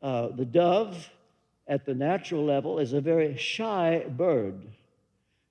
Uh, 0.01 0.29
the 0.29 0.45
dove, 0.45 1.11
at 1.67 1.85
the 1.85 1.93
natural 1.93 2.43
level, 2.43 2.79
is 2.79 2.93
a 2.93 3.01
very 3.01 3.37
shy 3.37 4.03
bird. 4.09 4.65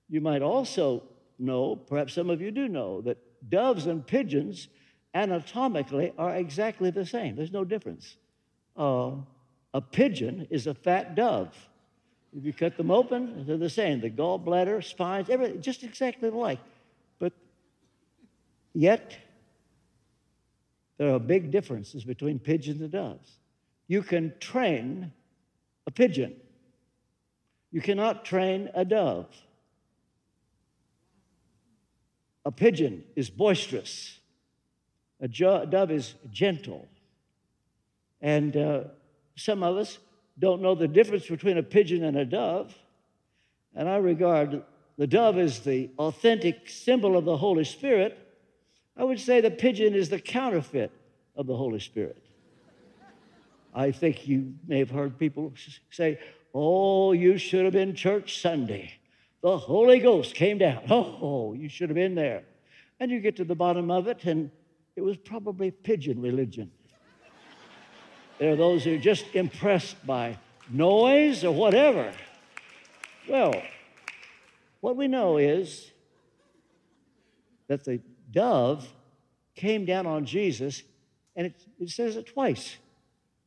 You 0.08 0.20
might 0.20 0.42
also 0.42 1.02
know, 1.38 1.76
perhaps 1.76 2.14
some 2.14 2.30
of 2.30 2.40
you 2.40 2.50
do 2.50 2.68
know, 2.68 3.00
that 3.02 3.18
doves 3.48 3.86
and 3.86 4.06
pigeons 4.06 4.68
anatomically 5.14 6.12
are 6.18 6.34
exactly 6.34 6.90
the 6.90 7.06
same. 7.06 7.36
There's 7.36 7.52
no 7.52 7.64
difference. 7.64 8.16
Uh, 8.76 9.12
a 9.74 9.80
pigeon 9.80 10.46
is 10.50 10.66
a 10.66 10.74
fat 10.74 11.14
dove. 11.14 11.54
If 12.36 12.44
you 12.44 12.52
cut 12.52 12.76
them 12.76 12.90
open, 12.90 13.46
they're 13.46 13.56
the 13.56 13.70
same. 13.70 14.00
The 14.00 14.10
gallbladder, 14.10 14.84
spines, 14.84 15.30
everything, 15.30 15.62
just 15.62 15.82
exactly 15.82 16.28
alike. 16.28 16.60
But 17.18 17.32
yet, 18.74 19.16
there 20.98 21.14
are 21.14 21.18
big 21.18 21.50
differences 21.50 22.04
between 22.04 22.38
pigeons 22.38 22.80
and 22.80 22.90
doves. 22.90 23.38
You 23.86 24.02
can 24.02 24.34
train 24.40 25.12
a 25.86 25.90
pigeon, 25.90 26.36
you 27.70 27.80
cannot 27.80 28.24
train 28.24 28.68
a 28.74 28.84
dove. 28.84 29.26
A 32.48 32.50
pigeon 32.50 33.04
is 33.14 33.28
boisterous, 33.28 34.20
a 35.20 35.28
dove 35.28 35.90
is 35.90 36.14
gentle. 36.30 36.88
And 38.22 38.56
uh, 38.56 38.84
some 39.36 39.62
of 39.62 39.76
us 39.76 39.98
don't 40.38 40.62
know 40.62 40.74
the 40.74 40.88
difference 40.88 41.26
between 41.26 41.58
a 41.58 41.62
pigeon 41.62 42.04
and 42.04 42.16
a 42.16 42.24
dove. 42.24 42.74
And 43.74 43.86
I 43.86 43.96
regard 43.96 44.62
the 44.96 45.06
dove 45.06 45.36
as 45.36 45.60
the 45.60 45.90
authentic 45.98 46.70
symbol 46.70 47.18
of 47.18 47.26
the 47.26 47.36
Holy 47.36 47.64
Spirit. 47.64 48.18
I 48.96 49.04
would 49.04 49.20
say 49.20 49.42
the 49.42 49.50
pigeon 49.50 49.94
is 49.94 50.08
the 50.08 50.18
counterfeit 50.18 50.90
of 51.36 51.46
the 51.46 51.54
Holy 51.54 51.80
Spirit. 51.80 52.16
I 53.74 53.90
think 53.90 54.26
you 54.26 54.54
may 54.66 54.78
have 54.78 54.90
heard 54.90 55.18
people 55.18 55.52
say, 55.90 56.18
Oh, 56.54 57.12
you 57.12 57.36
should 57.36 57.66
have 57.66 57.74
been 57.74 57.94
church 57.94 58.40
Sunday 58.40 58.97
the 59.48 59.56
Holy 59.56 59.98
Ghost 59.98 60.34
came 60.34 60.58
down. 60.58 60.82
Oh, 60.90 61.54
you 61.54 61.70
should 61.70 61.88
have 61.88 61.94
been 61.94 62.14
there. 62.14 62.42
And 63.00 63.10
you 63.10 63.20
get 63.20 63.36
to 63.36 63.44
the 63.44 63.54
bottom 63.54 63.90
of 63.90 64.06
it, 64.06 64.24
and 64.24 64.50
it 64.94 65.00
was 65.00 65.16
probably 65.16 65.70
pigeon 65.70 66.20
religion. 66.20 66.70
there 68.38 68.52
are 68.52 68.56
those 68.56 68.84
who 68.84 68.96
are 68.96 68.98
just 68.98 69.24
impressed 69.34 70.04
by 70.06 70.36
noise 70.68 71.44
or 71.44 71.52
whatever. 71.54 72.12
Well, 73.26 73.54
what 74.80 74.96
we 74.96 75.08
know 75.08 75.38
is 75.38 75.92
that 77.68 77.84
the 77.84 78.00
dove 78.30 78.86
came 79.54 79.86
down 79.86 80.06
on 80.06 80.26
Jesus 80.26 80.82
and 81.36 81.46
it, 81.46 81.64
it 81.80 81.88
says 81.88 82.16
it 82.16 82.26
twice. 82.26 82.76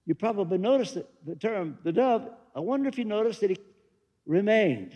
You 0.05 0.15
probably 0.15 0.58
noticed 0.58 0.98
the 1.25 1.36
term, 1.36 1.77
the 1.84 1.91
dove. 1.91 2.27
I 2.55 2.60
wonder 2.60 2.89
if 2.89 2.98
you 2.98 3.05
noticed 3.05 3.41
that 3.41 3.51
he 3.51 3.58
remained. 4.25 4.93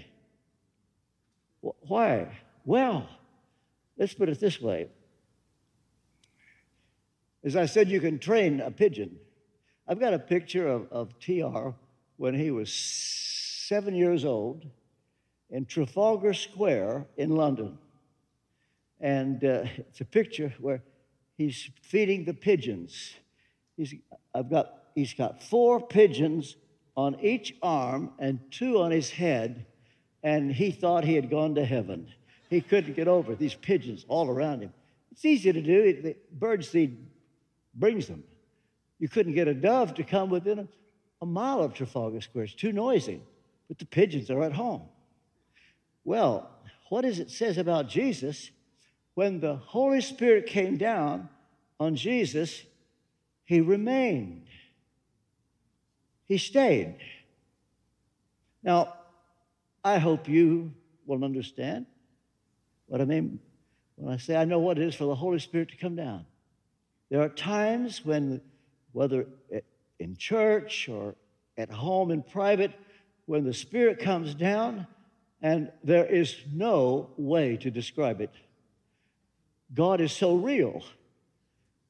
Why? 1.88 2.27
Well, 2.65 3.08
let's 3.98 4.13
put 4.13 4.30
it 4.30 4.39
this 4.39 4.60
way. 4.60 4.89
As 7.44 7.56
I 7.56 7.68
said, 7.68 7.89
you 7.89 8.01
can 8.01 8.18
train 8.18 8.60
a 8.60 8.72
pigeon. 8.72 9.18
I've 9.88 10.00
got 10.00 10.13
a 10.13 10.20
picture 10.20 10.68
of, 10.68 10.92
of 10.92 11.20
TR 11.20 11.75
when 12.18 12.34
he 12.34 12.50
was 12.50 12.74
seven 12.74 13.94
years 13.94 14.25
old 14.25 14.65
in 15.51 15.65
Trafalgar 15.65 16.34
Square 16.34 17.06
in 17.18 17.36
London. 17.36 17.77
And 19.00 19.44
uh, 19.44 19.65
it's 19.77 20.01
a 20.01 20.06
picture 20.06 20.54
where 20.60 20.82
he's 21.38 21.70
feeding 21.82 22.25
the 22.25 22.34
pigeons. 22.34 23.13
He's, 23.77 23.94
I've 24.34 24.50
got, 24.50 24.74
he's 24.96 25.13
got 25.13 25.44
four 25.44 25.86
pigeons 25.86 26.56
on 26.98 27.20
each 27.22 27.56
arm 27.62 28.12
and 28.18 28.39
two 28.51 28.82
on 28.82 28.92
his 28.92 29.12
head, 29.12 29.65
and 30.25 30.51
he 30.51 30.72
thought 30.72 31.03
he 31.03 31.13
had 31.13 31.29
gone 31.29 31.53
to 31.53 31.63
heaven. 31.63 32.08
He 32.50 32.60
couldn't 32.60 32.96
get 32.96 33.08
over 33.08 33.36
these 33.36 33.53
pigeons 33.53 34.05
all 34.08 34.27
around 34.27 34.62
him. 34.62 34.74
It's 35.12 35.24
easy 35.24 35.53
to 35.53 35.62
do. 35.62 36.01
The 36.01 36.15
bird 36.32 36.65
seed 36.65 36.98
brings 37.75 38.08
them. 38.08 38.24
You 38.98 39.08
couldn't 39.08 39.36
get 39.36 39.48
a 39.48 39.53
dove 39.53 39.94
to 39.94 40.03
come 40.03 40.32
within 40.32 40.60
a, 40.60 40.67
a 41.22 41.27
mile 41.27 41.62
of 41.62 41.75
Trafalgar 41.75 42.22
Square. 42.22 42.46
It's 42.46 42.55
too 42.55 42.72
noisy. 42.72 43.22
But 43.67 43.77
the 43.77 43.86
pigeons 43.86 44.32
are 44.32 44.41
at 44.41 44.53
home. 44.53 44.82
Well, 46.03 46.50
what 46.89 47.01
does 47.01 47.20
it 47.20 47.29
says 47.29 47.60
about 47.60 47.88
Jesus? 47.88 48.50
When 49.13 49.39
the 49.39 49.55
Holy 49.55 50.01
Spirit 50.01 50.48
came 50.48 50.77
down 50.77 51.29
on 51.79 51.96
Jesus, 51.96 52.63
he 53.44 53.62
remained. 53.62 54.48
He 56.25 56.39
stayed. 56.39 56.96
Now, 58.63 58.96
I 59.86 60.00
hope 60.00 60.27
you 60.27 60.74
will 61.06 61.24
understand 61.24 61.86
what 62.88 63.01
I 63.01 63.06
mean 63.06 63.39
when 63.98 64.12
I 64.12 64.18
say 64.18 64.36
I 64.36 64.44
know 64.44 64.58
what 64.58 64.80
it 64.80 64.84
is 64.88 64.96
for 64.96 65.06
the 65.06 65.13
Holy 65.13 65.38
Spirit 65.38 65.70
to 65.70 65.77
come 65.77 65.96
down. 65.96 66.25
There 67.12 67.22
are 67.22 67.30
times 67.30 68.04
when, 68.04 68.42
whether 68.94 69.27
in 70.00 70.18
church 70.18 70.89
or 70.89 71.13
at 71.56 71.70
home 71.70 72.10
in 72.10 72.24
private, 72.24 72.74
when 73.27 73.44
the 73.46 73.54
Spirit 73.54 74.00
comes 74.00 74.34
down, 74.34 74.88
and 75.44 75.72
there 75.84 76.06
is 76.06 76.36
no 76.51 77.12
way 77.15 77.56
to 77.58 77.70
describe 77.70 78.22
it. 78.22 78.32
God 79.72 80.01
is 80.01 80.12
so 80.12 80.36
real. 80.36 80.84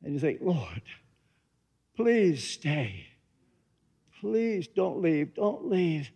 And 0.03 0.13
you 0.13 0.19
think, 0.19 0.39
Lord, 0.41 0.81
please 1.95 2.43
stay. 2.43 3.07
Please 4.19 4.67
don't 4.67 5.01
leave. 5.01 5.33
Don't 5.33 5.69
leave. 5.69 6.11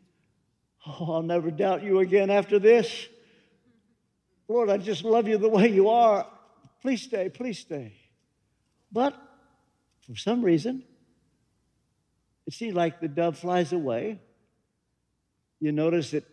Oh, 0.86 1.14
I'll 1.14 1.24
never 1.24 1.52
doubt 1.52 1.84
you 1.84 2.00
again 2.00 2.30
after 2.30 2.60
this. 2.60 3.08
Lord, 4.48 4.70
I 4.70 4.78
just 4.78 5.04
love 5.04 5.28
you 5.28 5.38
the 5.38 5.50
way 5.50 5.68
you 5.68 5.90
are. 5.90 6.26
Please 6.82 7.02
stay. 7.02 7.30
Please 7.30 7.60
stay. 7.60 7.94
But 8.92 9.14
for 10.08 10.16
some 10.16 10.42
reason, 10.42 10.84
it 12.48 12.54
seems 12.54 12.74
like 12.74 13.00
the 13.00 13.08
dove 13.08 13.38
flies 13.38 13.74
away. 13.74 14.20
You 15.60 15.72
notice 15.72 16.12
that 16.12 16.24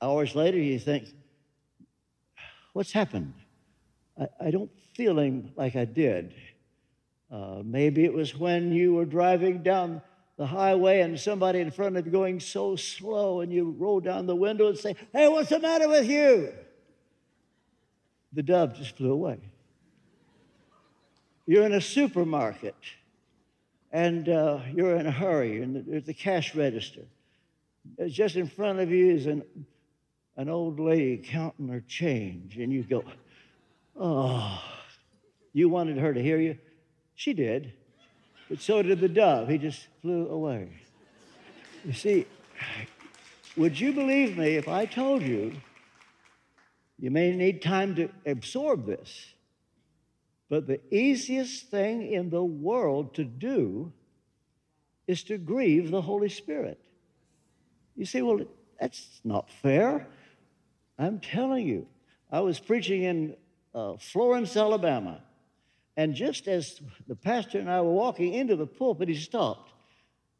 hours 0.00 0.34
later 0.34 0.58
you 0.58 0.78
think, 0.78 1.08
what's 2.72 2.92
happened? 2.92 3.34
I, 4.18 4.26
I 4.46 4.50
don't 4.50 4.70
feel 4.94 5.18
him 5.18 5.52
like 5.54 5.76
I 5.76 5.84
did. 5.84 6.34
Uh, 7.30 7.62
maybe 7.64 8.04
it 8.04 8.12
was 8.12 8.36
when 8.36 8.72
you 8.72 8.94
were 8.94 9.04
driving 9.04 9.62
down 9.62 10.02
the 10.36 10.46
highway 10.46 11.00
and 11.00 11.18
somebody 11.18 11.60
in 11.60 11.70
front 11.70 11.96
of 11.96 12.06
you 12.06 12.12
going 12.12 12.40
so 12.40 12.76
slow 12.76 13.40
and 13.40 13.52
you 13.52 13.74
roll 13.78 14.00
down 14.00 14.26
the 14.26 14.36
window 14.36 14.68
and 14.68 14.78
say, 14.78 14.96
Hey, 15.12 15.28
what's 15.28 15.50
the 15.50 15.58
matter 15.58 15.88
with 15.88 16.06
you? 16.06 16.52
The 18.32 18.42
dove 18.42 18.74
just 18.74 18.96
flew 18.96 19.12
away. 19.12 19.38
You're 21.46 21.66
in 21.66 21.74
a 21.74 21.80
supermarket 21.80 22.76
and 23.90 24.28
uh, 24.28 24.60
you're 24.74 24.96
in 24.96 25.06
a 25.06 25.10
hurry 25.10 25.62
and 25.62 25.84
there's 25.86 26.04
the 26.04 26.14
cash 26.14 26.54
register. 26.54 27.02
Just 28.06 28.36
in 28.36 28.46
front 28.46 28.78
of 28.80 28.90
you 28.90 29.10
is 29.10 29.26
an, 29.26 29.42
an 30.36 30.48
old 30.48 30.80
lady 30.80 31.18
counting 31.18 31.68
her 31.68 31.80
change, 31.80 32.56
and 32.58 32.72
you 32.72 32.84
go, 32.84 33.04
Oh, 33.96 34.62
you 35.52 35.68
wanted 35.68 35.98
her 35.98 36.14
to 36.14 36.22
hear 36.22 36.38
you? 36.38 36.56
She 37.14 37.34
did. 37.34 37.72
But 38.52 38.60
so 38.60 38.82
did 38.82 39.00
the 39.00 39.08
dove. 39.08 39.48
He 39.48 39.56
just 39.56 39.86
flew 40.02 40.28
away. 40.28 40.68
You 41.86 41.94
see, 41.94 42.26
would 43.56 43.80
you 43.80 43.94
believe 43.94 44.36
me 44.36 44.56
if 44.56 44.68
I 44.68 44.84
told 44.84 45.22
you 45.22 45.54
you 46.98 47.10
may 47.10 47.34
need 47.34 47.62
time 47.62 47.94
to 47.94 48.10
absorb 48.26 48.84
this? 48.84 49.32
But 50.50 50.66
the 50.66 50.80
easiest 50.94 51.70
thing 51.70 52.12
in 52.12 52.28
the 52.28 52.44
world 52.44 53.14
to 53.14 53.24
do 53.24 53.90
is 55.06 55.24
to 55.24 55.38
grieve 55.38 55.90
the 55.90 56.02
Holy 56.02 56.28
Spirit. 56.28 56.78
You 57.96 58.04
say, 58.04 58.20
well, 58.20 58.40
that's 58.78 59.22
not 59.24 59.48
fair. 59.62 60.08
I'm 60.98 61.20
telling 61.20 61.66
you, 61.66 61.86
I 62.30 62.40
was 62.40 62.58
preaching 62.58 63.04
in 63.04 63.34
uh, 63.74 63.94
Florence, 63.96 64.58
Alabama, 64.58 65.22
and 65.96 66.14
just 66.14 66.48
as 66.48 66.80
the 67.06 67.14
pastor 67.14 67.58
and 67.58 67.70
I 67.70 67.80
were 67.80 67.92
walking 67.92 68.34
into 68.34 68.56
the 68.56 68.66
pulpit, 68.66 69.08
he 69.08 69.14
stopped 69.14 69.72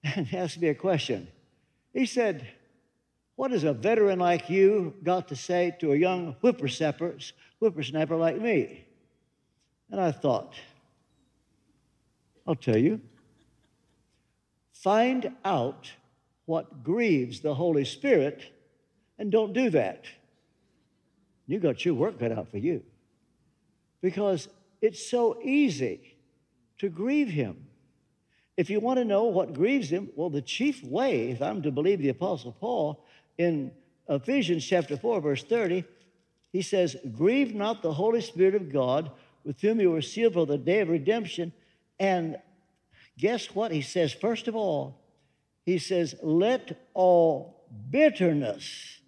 and 0.02 0.26
asked 0.34 0.60
me 0.60 0.68
a 0.68 0.74
question. 0.74 1.28
He 1.92 2.06
said, 2.06 2.46
What 3.36 3.50
has 3.50 3.64
a 3.64 3.72
veteran 3.72 4.18
like 4.18 4.48
you 4.48 4.94
got 5.02 5.28
to 5.28 5.36
say 5.36 5.76
to 5.80 5.92
a 5.92 5.96
young 5.96 6.34
whippersnapper, 6.40 7.16
whippersnapper 7.58 8.16
like 8.16 8.40
me? 8.40 8.86
And 9.90 10.00
I 10.00 10.10
thought, 10.10 10.54
I'll 12.46 12.54
tell 12.54 12.78
you. 12.78 13.00
Find 14.72 15.32
out 15.44 15.92
what 16.46 16.82
grieves 16.82 17.40
the 17.40 17.54
Holy 17.54 17.84
Spirit 17.84 18.42
and 19.18 19.30
don't 19.30 19.52
do 19.52 19.70
that. 19.70 20.04
You 21.46 21.60
got 21.60 21.84
your 21.84 21.94
work 21.94 22.18
cut 22.18 22.32
out 22.32 22.50
for 22.50 22.58
you. 22.58 22.82
Because 24.00 24.48
it's 24.82 25.08
so 25.08 25.40
easy 25.42 26.16
to 26.78 26.90
grieve 26.90 27.28
him. 27.28 27.68
If 28.56 28.68
you 28.68 28.80
want 28.80 28.98
to 28.98 29.04
know 29.04 29.24
what 29.24 29.54
grieves 29.54 29.88
him, 29.88 30.10
well, 30.14 30.28
the 30.28 30.42
chief 30.42 30.84
way, 30.84 31.30
if 31.30 31.40
I'm 31.40 31.62
to 31.62 31.70
believe 31.70 32.00
the 32.00 32.10
Apostle 32.10 32.52
Paul, 32.52 33.02
in 33.38 33.70
Ephesians 34.08 34.66
chapter 34.66 34.96
4, 34.96 35.20
verse 35.20 35.44
30, 35.44 35.84
he 36.52 36.60
says, 36.60 36.96
Grieve 37.16 37.54
not 37.54 37.80
the 37.80 37.92
Holy 37.92 38.20
Spirit 38.20 38.54
of 38.54 38.70
God, 38.70 39.10
with 39.44 39.60
whom 39.60 39.80
you 39.80 39.90
were 39.90 40.02
sealed 40.02 40.34
for 40.34 40.44
the 40.44 40.58
day 40.58 40.80
of 40.80 40.90
redemption. 40.90 41.52
And 41.98 42.36
guess 43.16 43.54
what? 43.54 43.72
He 43.72 43.80
says, 43.80 44.12
first 44.12 44.48
of 44.48 44.56
all, 44.56 45.00
he 45.64 45.78
says, 45.78 46.14
Let 46.22 46.88
all 46.92 47.64
bitterness 47.90 48.98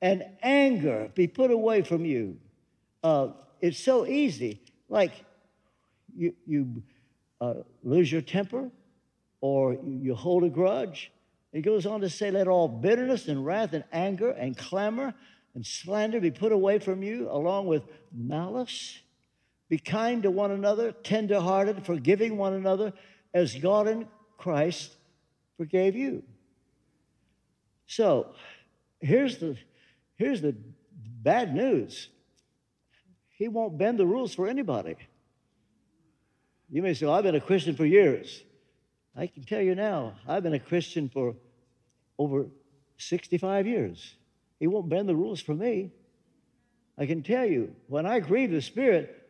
and 0.00 0.24
anger 0.42 1.10
be 1.14 1.26
put 1.26 1.50
away 1.50 1.82
from 1.82 2.04
you. 2.04 2.36
Uh, 3.02 3.28
it's 3.60 3.78
so 3.78 4.06
easy. 4.06 4.60
Like 4.88 5.12
you, 6.16 6.34
you 6.46 6.82
uh, 7.40 7.54
lose 7.82 8.10
your 8.10 8.22
temper 8.22 8.70
or 9.40 9.76
you 9.84 10.14
hold 10.14 10.44
a 10.44 10.48
grudge. 10.48 11.10
He 11.52 11.60
goes 11.60 11.86
on 11.86 12.00
to 12.00 12.10
say, 12.10 12.30
Let 12.30 12.48
all 12.48 12.68
bitterness 12.68 13.28
and 13.28 13.44
wrath 13.44 13.72
and 13.72 13.84
anger 13.92 14.30
and 14.30 14.56
clamor 14.56 15.14
and 15.54 15.64
slander 15.64 16.20
be 16.20 16.30
put 16.30 16.52
away 16.52 16.78
from 16.78 17.02
you, 17.02 17.30
along 17.30 17.66
with 17.66 17.82
malice. 18.12 18.98
Be 19.68 19.78
kind 19.78 20.22
to 20.22 20.30
one 20.30 20.50
another, 20.52 20.92
tenderhearted, 20.92 21.84
forgiving 21.84 22.36
one 22.36 22.52
another, 22.52 22.92
as 23.34 23.54
God 23.54 23.88
in 23.88 24.06
Christ 24.36 24.92
forgave 25.56 25.96
you. 25.96 26.22
So 27.86 28.34
here's 29.00 29.38
the, 29.38 29.56
here's 30.16 30.40
the 30.40 30.54
bad 31.22 31.54
news 31.54 32.10
He 33.36 33.48
won't 33.48 33.78
bend 33.78 33.98
the 33.98 34.06
rules 34.06 34.34
for 34.34 34.48
anybody. 34.48 34.96
You 36.70 36.82
may 36.82 36.94
say, 36.94 37.06
well, 37.06 37.14
I've 37.14 37.24
been 37.24 37.34
a 37.34 37.40
Christian 37.40 37.76
for 37.76 37.84
years. 37.84 38.42
I 39.14 39.26
can 39.26 39.44
tell 39.44 39.60
you 39.60 39.74
now, 39.74 40.14
I've 40.26 40.42
been 40.42 40.54
a 40.54 40.58
Christian 40.58 41.08
for 41.08 41.34
over 42.18 42.46
65 42.96 43.66
years. 43.66 44.16
He 44.58 44.66
won't 44.66 44.88
bend 44.88 45.08
the 45.08 45.14
rules 45.14 45.40
for 45.40 45.54
me. 45.54 45.90
I 46.98 47.06
can 47.06 47.22
tell 47.22 47.44
you, 47.44 47.74
when 47.88 48.06
I 48.06 48.20
grieve 48.20 48.50
the 48.50 48.62
Spirit, 48.62 49.28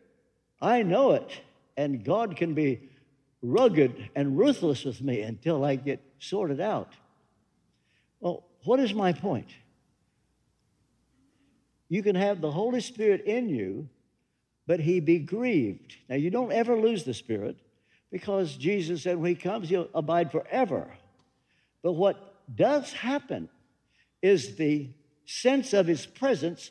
I 0.60 0.82
know 0.82 1.12
it, 1.12 1.40
and 1.76 2.04
God 2.04 2.36
can 2.36 2.54
be 2.54 2.88
rugged 3.42 4.10
and 4.14 4.38
ruthless 4.38 4.84
with 4.84 5.02
me 5.02 5.20
until 5.20 5.64
I 5.64 5.74
get 5.74 6.00
sorted 6.20 6.60
out. 6.60 6.92
Well, 8.20 8.44
what 8.64 8.78
is 8.78 8.94
my 8.94 9.12
point? 9.12 9.48
You 11.88 12.02
can 12.02 12.16
have 12.16 12.40
the 12.40 12.50
Holy 12.50 12.80
Spirit 12.80 13.24
in 13.26 13.48
you, 13.48 13.88
but 14.66 14.80
he 14.80 15.00
be 15.00 15.18
grieved. 15.18 15.96
Now, 16.08 16.16
you 16.16 16.30
don't 16.30 16.52
ever 16.52 16.76
lose 16.76 17.04
the 17.04 17.14
Spirit, 17.14 17.56
because 18.10 18.56
Jesus 18.56 19.02
said 19.02 19.16
when 19.16 19.34
he 19.34 19.40
comes, 19.40 19.68
he'll 19.68 19.88
abide 19.94 20.30
forever. 20.32 20.88
But 21.82 21.92
what 21.92 22.34
does 22.54 22.92
happen 22.92 23.48
is 24.22 24.56
the 24.56 24.88
sense 25.24 25.72
of 25.72 25.86
his 25.86 26.06
presence, 26.06 26.70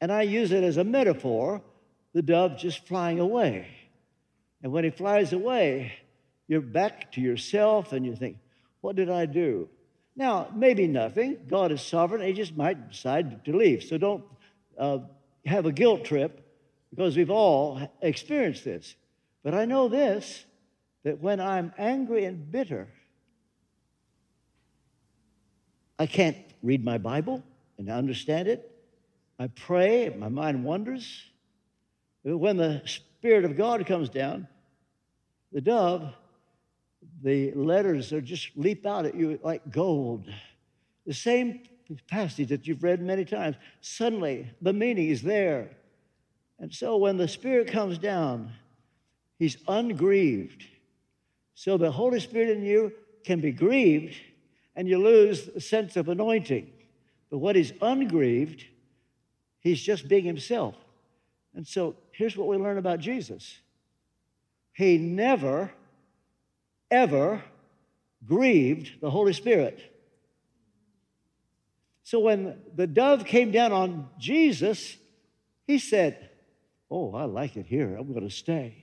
and 0.00 0.10
I 0.10 0.22
use 0.22 0.52
it 0.52 0.64
as 0.64 0.76
a 0.76 0.84
metaphor 0.84 1.62
the 2.12 2.22
dove 2.22 2.58
just 2.58 2.86
flying 2.86 3.20
away. 3.20 3.66
And 4.62 4.72
when 4.72 4.84
he 4.84 4.90
flies 4.90 5.32
away, 5.32 5.92
you're 6.46 6.60
back 6.60 7.12
to 7.12 7.20
yourself 7.20 7.92
and 7.92 8.04
you 8.04 8.14
think, 8.14 8.36
what 8.80 8.96
did 8.96 9.10
I 9.10 9.26
do? 9.26 9.68
Now, 10.14 10.48
maybe 10.54 10.86
nothing. 10.86 11.38
God 11.48 11.72
is 11.72 11.80
sovereign. 11.80 12.20
He 12.20 12.32
just 12.32 12.56
might 12.56 12.90
decide 12.90 13.44
to 13.46 13.56
leave. 13.56 13.84
So 13.84 13.96
don't 13.96 14.24
uh, 14.78 14.98
have 15.46 15.64
a 15.64 15.72
guilt 15.72 16.04
trip 16.04 16.46
because 16.94 17.16
we've 17.16 17.30
all 17.30 17.80
experienced 18.02 18.64
this. 18.64 18.94
But 19.42 19.54
I 19.54 19.64
know 19.64 19.88
this 19.88 20.44
that 21.04 21.20
when 21.20 21.40
I'm 21.40 21.72
angry 21.78 22.26
and 22.26 22.52
bitter, 22.52 22.86
I 25.98 26.06
can't 26.06 26.36
read 26.62 26.84
my 26.84 26.98
Bible 26.98 27.42
and 27.78 27.88
understand 27.88 28.46
it. 28.46 28.70
I 29.38 29.48
pray, 29.48 30.14
my 30.16 30.28
mind 30.28 30.64
wanders. 30.64 31.24
When 32.22 32.56
the 32.56 32.82
Spirit 32.84 33.44
of 33.44 33.56
God 33.56 33.84
comes 33.86 34.08
down, 34.08 34.46
the 35.50 35.60
dove, 35.60 36.14
the 37.22 37.52
letters 37.52 38.12
are 38.12 38.20
just 38.20 38.50
leap 38.56 38.86
out 38.86 39.06
at 39.06 39.16
you 39.16 39.40
like 39.42 39.72
gold. 39.72 40.26
The 41.06 41.14
same 41.14 41.62
passage 42.08 42.48
that 42.50 42.66
you've 42.68 42.84
read 42.84 43.00
many 43.00 43.24
times, 43.24 43.56
suddenly 43.80 44.50
the 44.60 44.72
meaning 44.72 45.08
is 45.08 45.22
there. 45.22 45.70
And 46.62 46.72
so 46.72 46.96
when 46.96 47.16
the 47.16 47.26
Spirit 47.26 47.66
comes 47.66 47.98
down, 47.98 48.52
He's 49.36 49.56
ungrieved. 49.66 50.64
So 51.56 51.76
the 51.76 51.90
Holy 51.90 52.20
Spirit 52.20 52.50
in 52.50 52.62
you 52.62 52.92
can 53.24 53.40
be 53.40 53.50
grieved 53.50 54.14
and 54.76 54.88
you 54.88 54.98
lose 54.98 55.46
the 55.46 55.60
sense 55.60 55.96
of 55.96 56.08
anointing. 56.08 56.70
But 57.30 57.38
what 57.38 57.56
is 57.56 57.72
ungrieved, 57.82 58.64
He's 59.58 59.80
just 59.80 60.06
being 60.06 60.24
Himself. 60.24 60.76
And 61.56 61.66
so 61.66 61.96
here's 62.12 62.36
what 62.36 62.46
we 62.46 62.56
learn 62.56 62.78
about 62.78 63.00
Jesus 63.00 63.58
He 64.72 64.98
never, 64.98 65.72
ever 66.92 67.42
grieved 68.24 69.00
the 69.00 69.10
Holy 69.10 69.32
Spirit. 69.32 69.80
So 72.04 72.20
when 72.20 72.60
the 72.76 72.86
dove 72.86 73.24
came 73.24 73.50
down 73.50 73.72
on 73.72 74.08
Jesus, 74.20 74.96
he 75.66 75.80
said, 75.80 76.28
Oh, 76.94 77.14
I 77.14 77.24
like 77.24 77.56
it 77.56 77.64
here. 77.64 77.96
I'm 77.96 78.12
going 78.12 78.28
to 78.28 78.34
stay. 78.34 78.76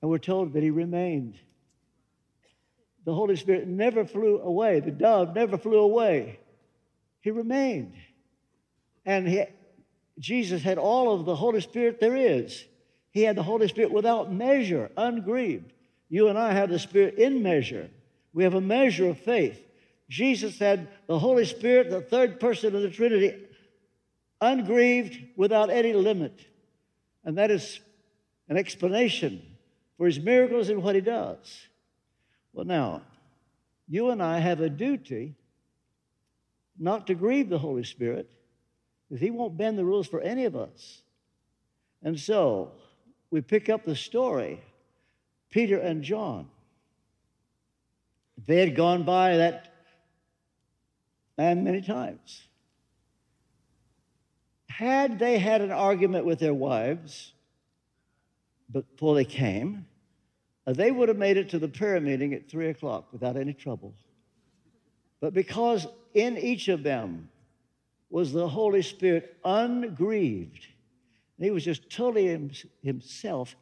And 0.00 0.10
we're 0.10 0.16
told 0.16 0.54
that 0.54 0.62
he 0.62 0.70
remained. 0.70 1.34
The 3.04 3.12
Holy 3.12 3.36
Spirit 3.36 3.68
never 3.68 4.06
flew 4.06 4.40
away. 4.40 4.80
The 4.80 4.90
dove 4.90 5.34
never 5.34 5.58
flew 5.58 5.78
away. 5.78 6.40
He 7.20 7.30
remained. 7.30 7.92
And 9.04 9.28
he, 9.28 9.44
Jesus 10.18 10.62
had 10.62 10.78
all 10.78 11.12
of 11.12 11.26
the 11.26 11.36
Holy 11.36 11.60
Spirit 11.60 12.00
there 12.00 12.16
is. 12.16 12.64
He 13.10 13.20
had 13.20 13.36
the 13.36 13.42
Holy 13.42 13.68
Spirit 13.68 13.92
without 13.92 14.32
measure, 14.32 14.90
ungrieved. 14.96 15.70
You 16.08 16.28
and 16.28 16.38
I 16.38 16.54
have 16.54 16.70
the 16.70 16.78
Spirit 16.78 17.16
in 17.16 17.42
measure. 17.42 17.90
We 18.32 18.44
have 18.44 18.54
a 18.54 18.60
measure 18.62 19.10
of 19.10 19.18
faith. 19.18 19.60
Jesus 20.08 20.58
had 20.58 20.88
the 21.08 21.18
Holy 21.18 21.44
Spirit, 21.44 21.90
the 21.90 22.00
third 22.00 22.40
person 22.40 22.74
of 22.74 22.80
the 22.80 22.90
Trinity, 22.90 23.34
ungrieved 24.40 25.18
without 25.36 25.68
any 25.68 25.92
limit. 25.92 26.40
And 27.24 27.38
that 27.38 27.50
is 27.50 27.80
an 28.48 28.56
explanation 28.56 29.42
for 29.96 30.06
his 30.06 30.20
miracles 30.20 30.68
and 30.68 30.82
what 30.82 30.94
he 30.94 31.00
does. 31.00 31.68
Well, 32.52 32.66
now, 32.66 33.02
you 33.88 34.10
and 34.10 34.22
I 34.22 34.38
have 34.38 34.60
a 34.60 34.68
duty 34.68 35.34
not 36.78 37.06
to 37.06 37.14
grieve 37.14 37.48
the 37.48 37.58
Holy 37.58 37.84
Spirit 37.84 38.28
because 39.08 39.20
he 39.20 39.30
won't 39.30 39.56
bend 39.56 39.78
the 39.78 39.84
rules 39.84 40.06
for 40.06 40.20
any 40.20 40.44
of 40.44 40.56
us. 40.56 41.02
And 42.02 42.18
so 42.18 42.72
we 43.30 43.40
pick 43.40 43.68
up 43.68 43.84
the 43.84 43.96
story 43.96 44.60
Peter 45.50 45.78
and 45.78 46.02
John. 46.02 46.48
They 48.46 48.58
had 48.58 48.74
gone 48.74 49.04
by 49.04 49.36
that 49.36 49.72
man 51.38 51.64
many 51.64 51.80
times. 51.80 52.42
Had 54.76 55.20
they 55.20 55.38
had 55.38 55.60
an 55.60 55.70
argument 55.70 56.24
with 56.24 56.40
their 56.40 56.52
wives 56.52 57.32
before 58.72 59.14
they 59.14 59.24
came, 59.24 59.86
uh, 60.66 60.72
they 60.72 60.90
would 60.90 61.08
have 61.08 61.16
made 61.16 61.36
it 61.36 61.50
to 61.50 61.60
the 61.60 61.68
prayer 61.68 62.00
meeting 62.00 62.34
at 62.34 62.48
three 62.48 62.70
o'clock 62.70 63.12
without 63.12 63.36
any 63.36 63.52
trouble. 63.52 63.94
But 65.20 65.32
because 65.32 65.86
in 66.12 66.36
each 66.36 66.66
of 66.66 66.82
them 66.82 67.28
was 68.10 68.32
the 68.32 68.48
Holy 68.48 68.82
Spirit 68.82 69.36
ungrieved. 69.44 70.66
He 71.38 71.52
was 71.52 71.64
just 71.64 71.88
totally 71.88 72.50
himself. 72.82 73.54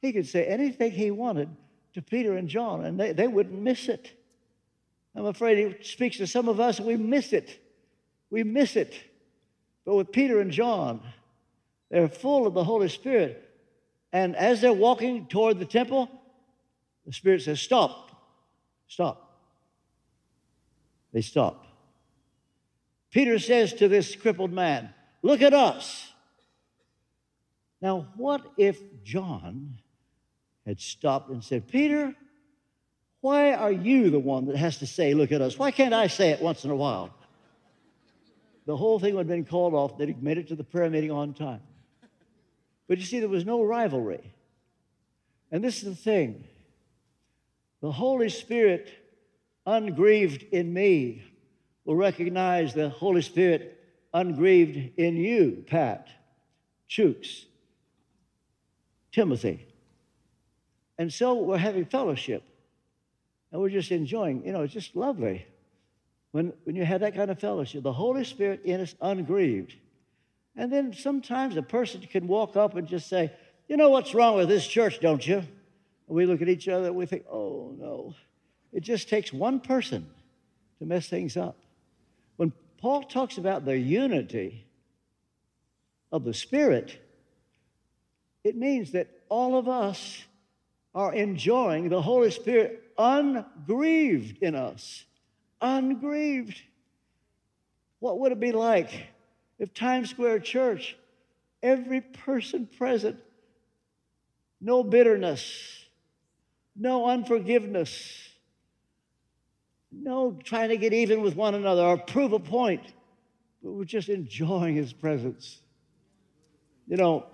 He 0.00 0.12
could 0.12 0.28
say 0.28 0.44
anything 0.46 0.92
he 0.92 1.10
wanted 1.10 1.48
to 1.94 2.02
Peter 2.02 2.36
and 2.36 2.48
John, 2.48 2.84
and 2.84 2.98
they, 2.98 3.12
they 3.12 3.26
wouldn't 3.26 3.60
miss 3.60 3.88
it. 3.88 4.12
I'm 5.16 5.26
afraid 5.26 5.58
he 5.58 5.82
speaks 5.82 6.18
to 6.18 6.28
some 6.28 6.48
of 6.48 6.60
us, 6.60 6.78
and 6.78 6.86
we 6.86 6.96
miss 6.96 7.32
it. 7.32 7.58
We 8.30 8.44
miss 8.44 8.76
it. 8.76 9.09
But 9.84 9.94
with 9.94 10.12
Peter 10.12 10.40
and 10.40 10.50
John, 10.50 11.00
they're 11.90 12.08
full 12.08 12.46
of 12.46 12.54
the 12.54 12.64
Holy 12.64 12.88
Spirit. 12.88 13.48
And 14.12 14.36
as 14.36 14.60
they're 14.60 14.72
walking 14.72 15.26
toward 15.26 15.58
the 15.58 15.64
temple, 15.64 16.08
the 17.06 17.12
Spirit 17.12 17.42
says, 17.42 17.60
Stop, 17.60 18.10
stop. 18.86 19.38
They 21.12 21.22
stop. 21.22 21.66
Peter 23.10 23.38
says 23.38 23.72
to 23.74 23.88
this 23.88 24.14
crippled 24.14 24.52
man, 24.52 24.90
Look 25.22 25.42
at 25.42 25.52
us. 25.52 26.12
Now, 27.82 28.08
what 28.16 28.42
if 28.56 28.78
John 29.02 29.78
had 30.66 30.80
stopped 30.80 31.30
and 31.30 31.42
said, 31.42 31.66
Peter, 31.66 32.14
why 33.20 33.54
are 33.54 33.72
you 33.72 34.10
the 34.10 34.18
one 34.18 34.46
that 34.46 34.56
has 34.56 34.78
to 34.78 34.86
say, 34.86 35.14
Look 35.14 35.32
at 35.32 35.40
us? 35.40 35.58
Why 35.58 35.70
can't 35.70 35.94
I 35.94 36.06
say 36.06 36.30
it 36.30 36.40
once 36.40 36.64
in 36.64 36.70
a 36.70 36.76
while? 36.76 37.14
The 38.70 38.76
whole 38.76 39.00
thing 39.00 39.16
would 39.16 39.22
have 39.22 39.26
been 39.26 39.44
called 39.44 39.74
off 39.74 39.98
that 39.98 40.06
he 40.06 40.14
made 40.20 40.38
it 40.38 40.46
to 40.46 40.54
the 40.54 40.62
prayer 40.62 40.88
meeting 40.88 41.10
on 41.10 41.34
time. 41.34 41.60
But 42.86 42.98
you 42.98 43.04
see, 43.04 43.18
there 43.18 43.28
was 43.28 43.44
no 43.44 43.64
rivalry. 43.64 44.32
And 45.50 45.64
this 45.64 45.78
is 45.78 45.88
the 45.88 45.96
thing 45.96 46.44
the 47.80 47.90
Holy 47.90 48.28
Spirit, 48.28 48.88
ungrieved 49.66 50.44
in 50.52 50.72
me, 50.72 51.20
will 51.84 51.96
recognize 51.96 52.72
the 52.72 52.90
Holy 52.90 53.22
Spirit 53.22 53.76
ungrieved 54.14 54.96
in 54.96 55.16
you, 55.16 55.64
Pat, 55.66 56.06
Chooks, 56.88 57.46
Timothy. 59.10 59.66
And 60.96 61.12
so 61.12 61.34
we're 61.34 61.58
having 61.58 61.86
fellowship 61.86 62.44
and 63.50 63.60
we're 63.60 63.70
just 63.70 63.90
enjoying, 63.90 64.46
you 64.46 64.52
know, 64.52 64.62
it's 64.62 64.72
just 64.72 64.94
lovely 64.94 65.44
when, 66.32 66.52
when 66.64 66.76
you 66.76 66.84
have 66.84 67.00
that 67.00 67.14
kind 67.14 67.30
of 67.30 67.38
fellowship. 67.38 67.82
The 67.82 67.92
Holy 67.92 68.24
Spirit 68.24 68.62
in 68.64 68.80
us 68.80 68.94
ungrieved. 69.00 69.74
And 70.56 70.72
then 70.72 70.92
sometimes 70.92 71.56
a 71.56 71.62
person 71.62 72.00
can 72.02 72.26
walk 72.26 72.56
up 72.56 72.76
and 72.76 72.86
just 72.86 73.08
say, 73.08 73.32
You 73.68 73.76
know 73.76 73.90
what's 73.90 74.14
wrong 74.14 74.36
with 74.36 74.48
this 74.48 74.66
church, 74.66 75.00
don't 75.00 75.26
you? 75.26 75.36
And 75.36 75.46
we 76.08 76.26
look 76.26 76.42
at 76.42 76.48
each 76.48 76.68
other 76.68 76.88
and 76.88 76.96
we 76.96 77.06
think, 77.06 77.24
Oh, 77.30 77.74
no. 77.78 78.14
It 78.72 78.80
just 78.80 79.08
takes 79.08 79.32
one 79.32 79.60
person 79.60 80.08
to 80.78 80.86
mess 80.86 81.08
things 81.08 81.36
up. 81.36 81.56
When 82.36 82.52
Paul 82.78 83.02
talks 83.02 83.36
about 83.36 83.64
the 83.64 83.78
unity 83.78 84.66
of 86.12 86.24
the 86.24 86.34
Spirit, 86.34 87.00
it 88.44 88.56
means 88.56 88.92
that 88.92 89.08
all 89.28 89.58
of 89.58 89.68
us 89.68 90.24
are 90.94 91.12
enjoying 91.12 91.88
the 91.88 92.02
Holy 92.02 92.30
Spirit 92.30 92.82
ungrieved 92.98 94.42
in 94.42 94.54
us. 94.54 95.04
Ungrieved. 95.60 96.60
What 97.98 98.18
would 98.20 98.32
it 98.32 98.40
be 98.40 98.52
like 98.52 99.08
if 99.58 99.74
Times 99.74 100.10
Square 100.10 100.40
Church, 100.40 100.96
every 101.62 102.00
person 102.00 102.66
present, 102.78 103.18
no 104.60 104.82
bitterness, 104.82 105.84
no 106.74 107.06
unforgiveness, 107.06 108.28
no 109.92 110.38
trying 110.44 110.70
to 110.70 110.78
get 110.78 110.92
even 110.92 111.20
with 111.20 111.36
one 111.36 111.54
another 111.54 111.82
or 111.82 111.98
prove 111.98 112.32
a 112.32 112.38
point, 112.38 112.82
but 113.62 113.72
we're 113.72 113.84
just 113.84 114.08
enjoying 114.08 114.74
his 114.74 114.92
presence. 114.92 115.60
You 116.86 116.96
know, 116.96 117.26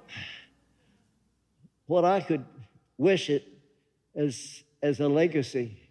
what 1.87 2.05
I 2.05 2.21
could 2.21 2.45
wish 2.99 3.31
it 3.31 3.47
as, 4.17 4.65
as 4.83 4.99
a 4.99 5.09
legacy 5.09 5.86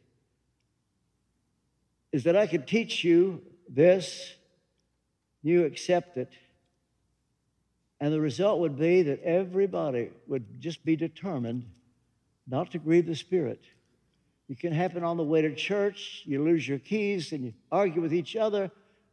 is 2.16 2.24
that 2.24 2.38
I 2.38 2.48
could 2.48 2.66
teach 2.66 3.04
you 3.04 3.42
this, 3.68 4.34
you 5.44 5.66
accept 5.66 6.16
it, 6.16 6.32
and 8.00 8.14
the 8.14 8.22
result 8.22 8.62
would 8.62 8.80
be 8.80 9.02
that 9.02 9.22
everybody 9.22 10.12
would 10.26 10.62
just 10.62 10.86
be 10.86 10.96
determined 10.96 11.66
not 12.48 12.72
to 12.72 12.80
grieve 12.80 13.06
the 13.06 13.16
Spirit. 13.16 13.62
It 14.48 14.62
can 14.62 14.72
happen 14.72 15.04
on 15.04 15.18
the 15.18 15.24
way 15.24 15.42
to 15.42 15.54
church. 15.54 16.22
You 16.24 16.42
lose 16.42 16.66
your 16.66 16.80
keys 16.80 17.34
and 17.34 17.44
you 17.44 17.54
argue 17.70 18.02
with 18.02 18.14
each 18.14 18.38
other 18.38 18.72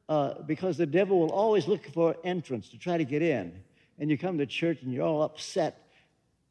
uh, 0.09 0.35
because 0.47 0.77
the 0.77 0.87
devil 0.87 1.19
will 1.19 1.33
always 1.33 1.67
look 1.67 1.85
for 1.93 2.15
entrance 2.23 2.69
to 2.69 2.79
try 2.79 2.99
to 2.99 3.05
get 3.05 3.23
in. 3.23 3.53
And 3.99 4.11
you 4.13 4.17
come 4.17 4.39
to 4.39 4.47
church 4.47 4.79
and 4.83 4.93
you're 4.93 5.05
all 5.05 5.23
upset. 5.23 5.91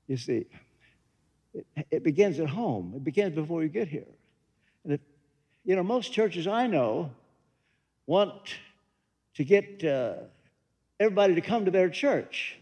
You 0.07 0.17
see, 0.17 0.47
it, 1.53 1.65
it 1.91 2.03
begins 2.03 2.41
at 2.41 2.49
home, 2.49 2.91
it 2.93 3.05
begins 3.05 3.35
before 3.35 3.63
you 3.63 3.69
get 3.69 3.87
here. 3.87 4.03
You 5.63 5.75
know, 5.75 5.83
most 5.83 6.11
churches 6.11 6.47
I 6.47 6.67
know 6.67 7.11
want 8.07 8.55
to 9.35 9.43
get 9.43 9.83
uh, 9.83 10.15
everybody 10.99 11.35
to 11.35 11.41
come 11.41 11.65
to 11.65 11.71
their 11.71 11.89
church. 11.89 12.57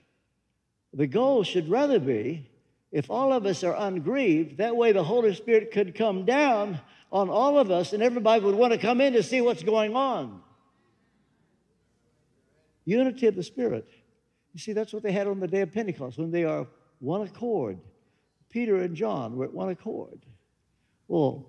The 0.94 1.08
goal 1.08 1.44
should 1.44 1.70
rather 1.70 2.00
be 2.00 2.50
if 2.92 3.10
all 3.10 3.32
of 3.32 3.46
us 3.46 3.64
are 3.64 3.76
ungrieved, 3.78 4.58
that 4.58 4.76
way 4.76 4.92
the 4.92 5.04
Holy 5.04 5.34
Spirit 5.36 5.72
could 5.72 5.96
come 5.96 6.26
down 6.26 6.80
on 7.12 7.30
all 7.30 7.58
of 7.58 7.72
us 7.72 7.94
and 7.94 8.02
everybody 8.02 8.44
would 8.44 8.56
want 8.56 8.74
to 8.74 8.80
come 8.80 9.00
in 9.02 9.14
to 9.14 9.24
see 9.24 9.42
what's 9.42 9.64
going 9.64 9.96
on. 9.96 10.42
Unity 12.86 13.28
of 13.28 13.36
the 13.36 13.44
Spirit. 13.44 13.88
You 14.54 14.60
see, 14.60 14.74
that's 14.74 14.92
what 14.92 15.04
they 15.04 15.12
had 15.12 15.28
on 15.28 15.40
the 15.40 15.48
day 15.48 15.62
of 15.62 15.72
Pentecost 15.72 16.18
when 16.18 16.32
they 16.32 16.44
are 16.44 16.66
one 17.00 17.22
accord. 17.22 17.78
Peter 18.50 18.78
and 18.78 18.96
John 18.96 19.36
were 19.36 19.46
at 19.46 19.54
one 19.54 19.70
accord. 19.70 20.20
Well, 21.08 21.46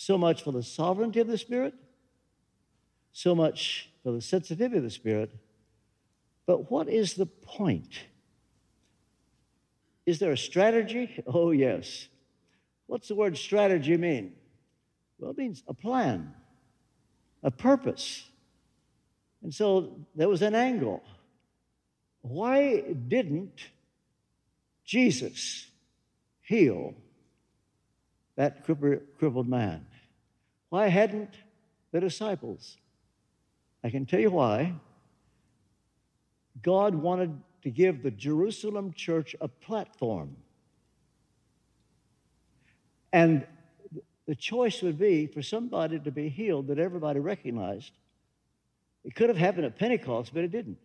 so 0.00 0.16
much 0.16 0.44
for 0.44 0.52
the 0.52 0.62
sovereignty 0.62 1.18
of 1.18 1.26
the 1.26 1.36
Spirit, 1.36 1.74
so 3.10 3.34
much 3.34 3.90
for 4.04 4.12
the 4.12 4.20
sensitivity 4.20 4.76
of 4.76 4.84
the 4.84 4.90
Spirit. 4.90 5.32
But 6.46 6.70
what 6.70 6.88
is 6.88 7.14
the 7.14 7.26
point? 7.26 7.98
Is 10.06 10.20
there 10.20 10.30
a 10.30 10.38
strategy? 10.38 11.20
Oh, 11.26 11.50
yes. 11.50 12.06
What's 12.86 13.08
the 13.08 13.16
word 13.16 13.36
strategy 13.36 13.96
mean? 13.96 14.34
Well, 15.18 15.32
it 15.32 15.36
means 15.36 15.64
a 15.66 15.74
plan, 15.74 16.32
a 17.42 17.50
purpose. 17.50 18.24
And 19.42 19.52
so 19.52 19.96
there 20.14 20.28
was 20.28 20.42
an 20.42 20.54
angle. 20.54 21.02
Why 22.20 22.82
didn't 22.82 23.66
Jesus 24.84 25.66
heal 26.40 26.94
that 28.36 28.64
crippled 28.64 29.48
man? 29.48 29.84
Why 30.70 30.88
hadn't 30.88 31.34
the 31.92 32.00
disciples? 32.00 32.76
I 33.82 33.90
can 33.90 34.06
tell 34.06 34.20
you 34.20 34.30
why. 34.30 34.74
God 36.62 36.94
wanted 36.94 37.40
to 37.62 37.70
give 37.70 38.02
the 38.02 38.10
Jerusalem 38.10 38.92
church 38.92 39.34
a 39.40 39.48
platform. 39.48 40.36
And 43.12 43.46
the 44.26 44.34
choice 44.34 44.82
would 44.82 44.98
be 44.98 45.26
for 45.26 45.42
somebody 45.42 45.98
to 45.98 46.10
be 46.10 46.28
healed 46.28 46.66
that 46.66 46.78
everybody 46.78 47.20
recognized. 47.20 47.92
It 49.04 49.14
could 49.14 49.28
have 49.30 49.38
happened 49.38 49.64
at 49.64 49.78
Pentecost, 49.78 50.34
but 50.34 50.44
it 50.44 50.50
didn't. 50.50 50.78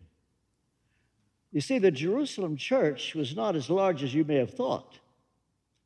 You 1.52 1.60
see, 1.60 1.78
the 1.78 1.90
Jerusalem 1.90 2.56
church 2.56 3.14
was 3.14 3.36
not 3.36 3.54
as 3.54 3.68
large 3.68 4.02
as 4.02 4.14
you 4.14 4.24
may 4.24 4.36
have 4.36 4.54
thought. 4.54 4.98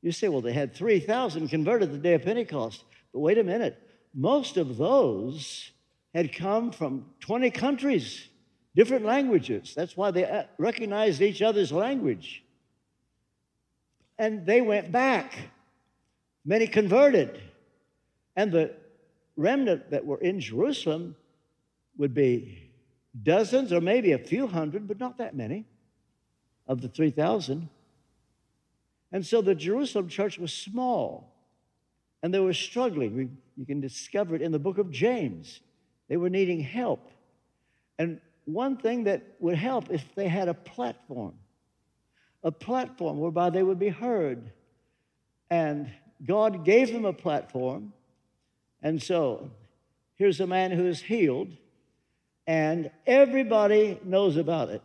You 0.03 0.13
say, 0.13 0.29
well, 0.29 0.41
they 0.41 0.53
had 0.53 0.75
3,000 0.75 1.49
converted 1.49 1.93
the 1.93 1.99
day 1.99 2.15
of 2.15 2.23
Pentecost. 2.23 2.85
But 3.13 3.21
wait 3.21 3.39
a 3.39 3.45
minute. 3.45 3.77
Most 4.15 4.57
of 4.57 4.77
those 4.77 5.71
had 6.15 6.35
come 6.35 6.71
from 6.71 7.07
20 7.21 7.51
countries 7.51 8.29
different 8.75 9.05
languages. 9.05 9.73
That's 9.75 9.97
why 9.97 10.11
they 10.11 10.25
uh, 10.25 10.45
recognized 10.57 11.21
each 11.21 11.43
other's 11.43 11.73
language. 11.73 12.45
And 14.19 14.47
they 14.47 14.61
went 14.61 14.93
back. 14.93 15.37
Many 16.45 16.67
converted. 16.67 17.41
And 18.37 18.53
the 18.53 18.75
remnant 19.37 19.91
that 19.91 20.05
were 20.05 20.19
in 20.19 20.41
Jerusalem 20.41 21.17
would 21.97 22.15
be 22.15 22.71
dozens 23.21 23.73
or 23.73 23.81
maybe 23.81 24.13
a 24.13 24.19
few 24.19 24.47
hundred, 24.47 24.87
but 24.87 25.01
not 25.01 25.19
that 25.19 25.35
many 25.35 25.65
of 26.67 26.81
the 26.81 26.89
3,000. 26.89 27.69
And 29.11 29.27
so 29.27 29.41
the 29.41 29.55
Jerusalem 29.55 30.09
church 30.09 30.39
was 30.39 30.53
small 30.53 31.33
and 32.23 32.33
they 32.33 32.41
were 32.41 32.53
struggling. 32.53 33.17
We, 33.17 33.29
you 33.57 33.67
can 33.67 33.81
discover 33.81 34.35
it 34.35 34.43
in 34.43 34.53
the 34.53 34.59
book 34.59 34.79
of 34.79 34.91
James. 34.91 35.61
They 36.09 36.17
were 36.17 36.31
needing 36.31 36.61
help. 36.61 37.11
And 37.99 38.21
one 38.45 38.77
thing 38.77 39.05
that 39.05 39.23
would 39.41 39.57
help 39.57 39.91
if 39.91 40.05
they 40.15 40.29
had 40.29 40.49
a 40.49 40.55
platform, 40.55 41.35
a 42.43 42.51
platform 42.51 43.19
whereby 43.19 43.51
they 43.51 43.63
would 43.63 43.79
be 43.79 43.89
heard. 43.89 44.51
And 45.51 45.91
God 46.25 46.65
gave 46.65 46.93
them 46.93 47.05
a 47.05 47.13
platform. 47.13 47.93
And 48.83 49.03
so 49.03 49.51
here's 50.17 50.41
a 50.41 50.47
man 50.47 50.71
who 50.71 50.87
is 50.87 51.01
healed, 51.01 51.49
and 52.47 52.91
everybody 53.07 54.01
knows 54.05 54.37
about 54.37 54.71
it. 54.71 54.83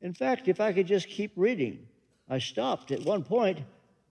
In 0.00 0.14
fact, 0.14 0.48
if 0.48 0.60
I 0.60 0.72
could 0.72 0.86
just 0.86 1.08
keep 1.08 1.32
reading, 1.36 1.86
I 2.28 2.38
stopped 2.38 2.90
at 2.92 3.00
one 3.00 3.24
point, 3.24 3.58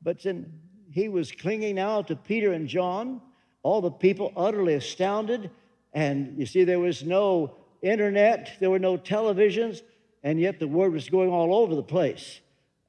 but 0.02 0.22
then 0.22 0.60
he 0.94 1.10
was 1.10 1.32
clinging 1.32 1.76
now 1.76 2.04
to 2.04 2.16
Peter 2.16 2.54
and 2.54 2.68
John, 2.68 3.20
all 3.64 3.82
the 3.82 3.90
people 3.90 4.32
utterly 4.38 4.76
astounded. 4.76 5.50
And 5.92 6.38
you 6.38 6.46
see, 6.46 6.66
there 6.66 6.80
was 6.80 7.04
no 7.04 7.56
internet, 7.82 8.58
there 8.60 8.70
were 8.70 8.78
no 8.78 8.96
televisions, 8.98 9.82
and 10.22 10.40
yet 10.40 10.60
the 10.60 10.68
word 10.68 10.94
was 10.94 11.10
going 11.10 11.32
all 11.32 11.56
over 11.56 11.74
the 11.74 11.82
place. 11.82 12.40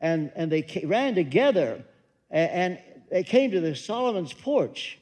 And, 0.03 0.31
and 0.37 0.53
they 0.53 0.61
came, 0.61 0.87
ran 0.87 1.14
together 1.14 1.83
and, 2.31 2.51
and 2.51 2.79
they 3.11 3.23
came 3.23 3.51
to 3.53 3.61
the 3.61 3.75
Solomon's 3.75 4.35
porch. 4.35 4.99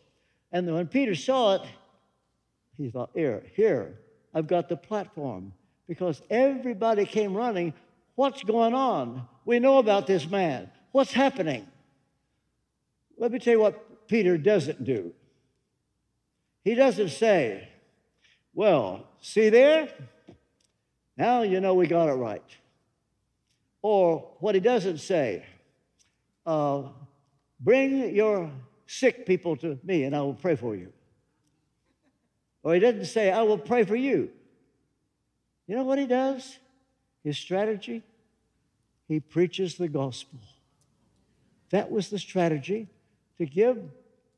And 0.52 0.72
when 0.72 0.86
Peter 0.86 1.16
saw 1.16 1.56
it, 1.56 1.62
he 2.76 2.88
thought, 2.88 3.10
here, 3.14 3.42
here, 3.56 3.98
I've 4.32 4.46
got 4.46 4.68
the 4.68 4.76
platform. 4.76 5.52
Because 5.88 6.22
everybody 6.30 7.04
came 7.04 7.34
running. 7.34 7.74
What's 8.14 8.44
going 8.44 8.74
on? 8.74 9.26
We 9.44 9.58
know 9.58 9.78
about 9.78 10.06
this 10.06 10.28
man. 10.30 10.70
What's 10.92 11.12
happening? 11.12 11.66
Let 13.22 13.30
me 13.30 13.38
tell 13.38 13.52
you 13.52 13.60
what 13.60 14.08
Peter 14.08 14.36
doesn't 14.36 14.82
do. 14.82 15.12
He 16.64 16.74
doesn't 16.74 17.10
say, 17.10 17.68
well, 18.52 19.06
see 19.20 19.48
there? 19.48 19.88
Now 21.16 21.42
you 21.42 21.60
know 21.60 21.74
we 21.74 21.86
got 21.86 22.08
it 22.08 22.14
right. 22.14 22.42
Or 23.80 24.28
what 24.40 24.56
he 24.56 24.60
doesn't 24.60 24.98
say, 24.98 25.44
uh, 26.44 26.82
bring 27.60 28.12
your 28.12 28.50
sick 28.88 29.24
people 29.24 29.54
to 29.58 29.78
me 29.84 30.02
and 30.02 30.16
I 30.16 30.22
will 30.22 30.34
pray 30.34 30.56
for 30.56 30.74
you. 30.74 30.92
Or 32.64 32.74
he 32.74 32.80
doesn't 32.80 33.04
say, 33.04 33.30
I 33.30 33.42
will 33.42 33.56
pray 33.56 33.84
for 33.84 33.94
you. 33.94 34.30
You 35.68 35.76
know 35.76 35.84
what 35.84 36.00
he 36.00 36.06
does? 36.06 36.58
His 37.22 37.38
strategy? 37.38 38.02
He 39.06 39.20
preaches 39.20 39.76
the 39.76 39.86
gospel. 39.86 40.40
That 41.70 41.88
was 41.88 42.10
the 42.10 42.18
strategy 42.18 42.88
to 43.44 43.52
give 43.52 43.78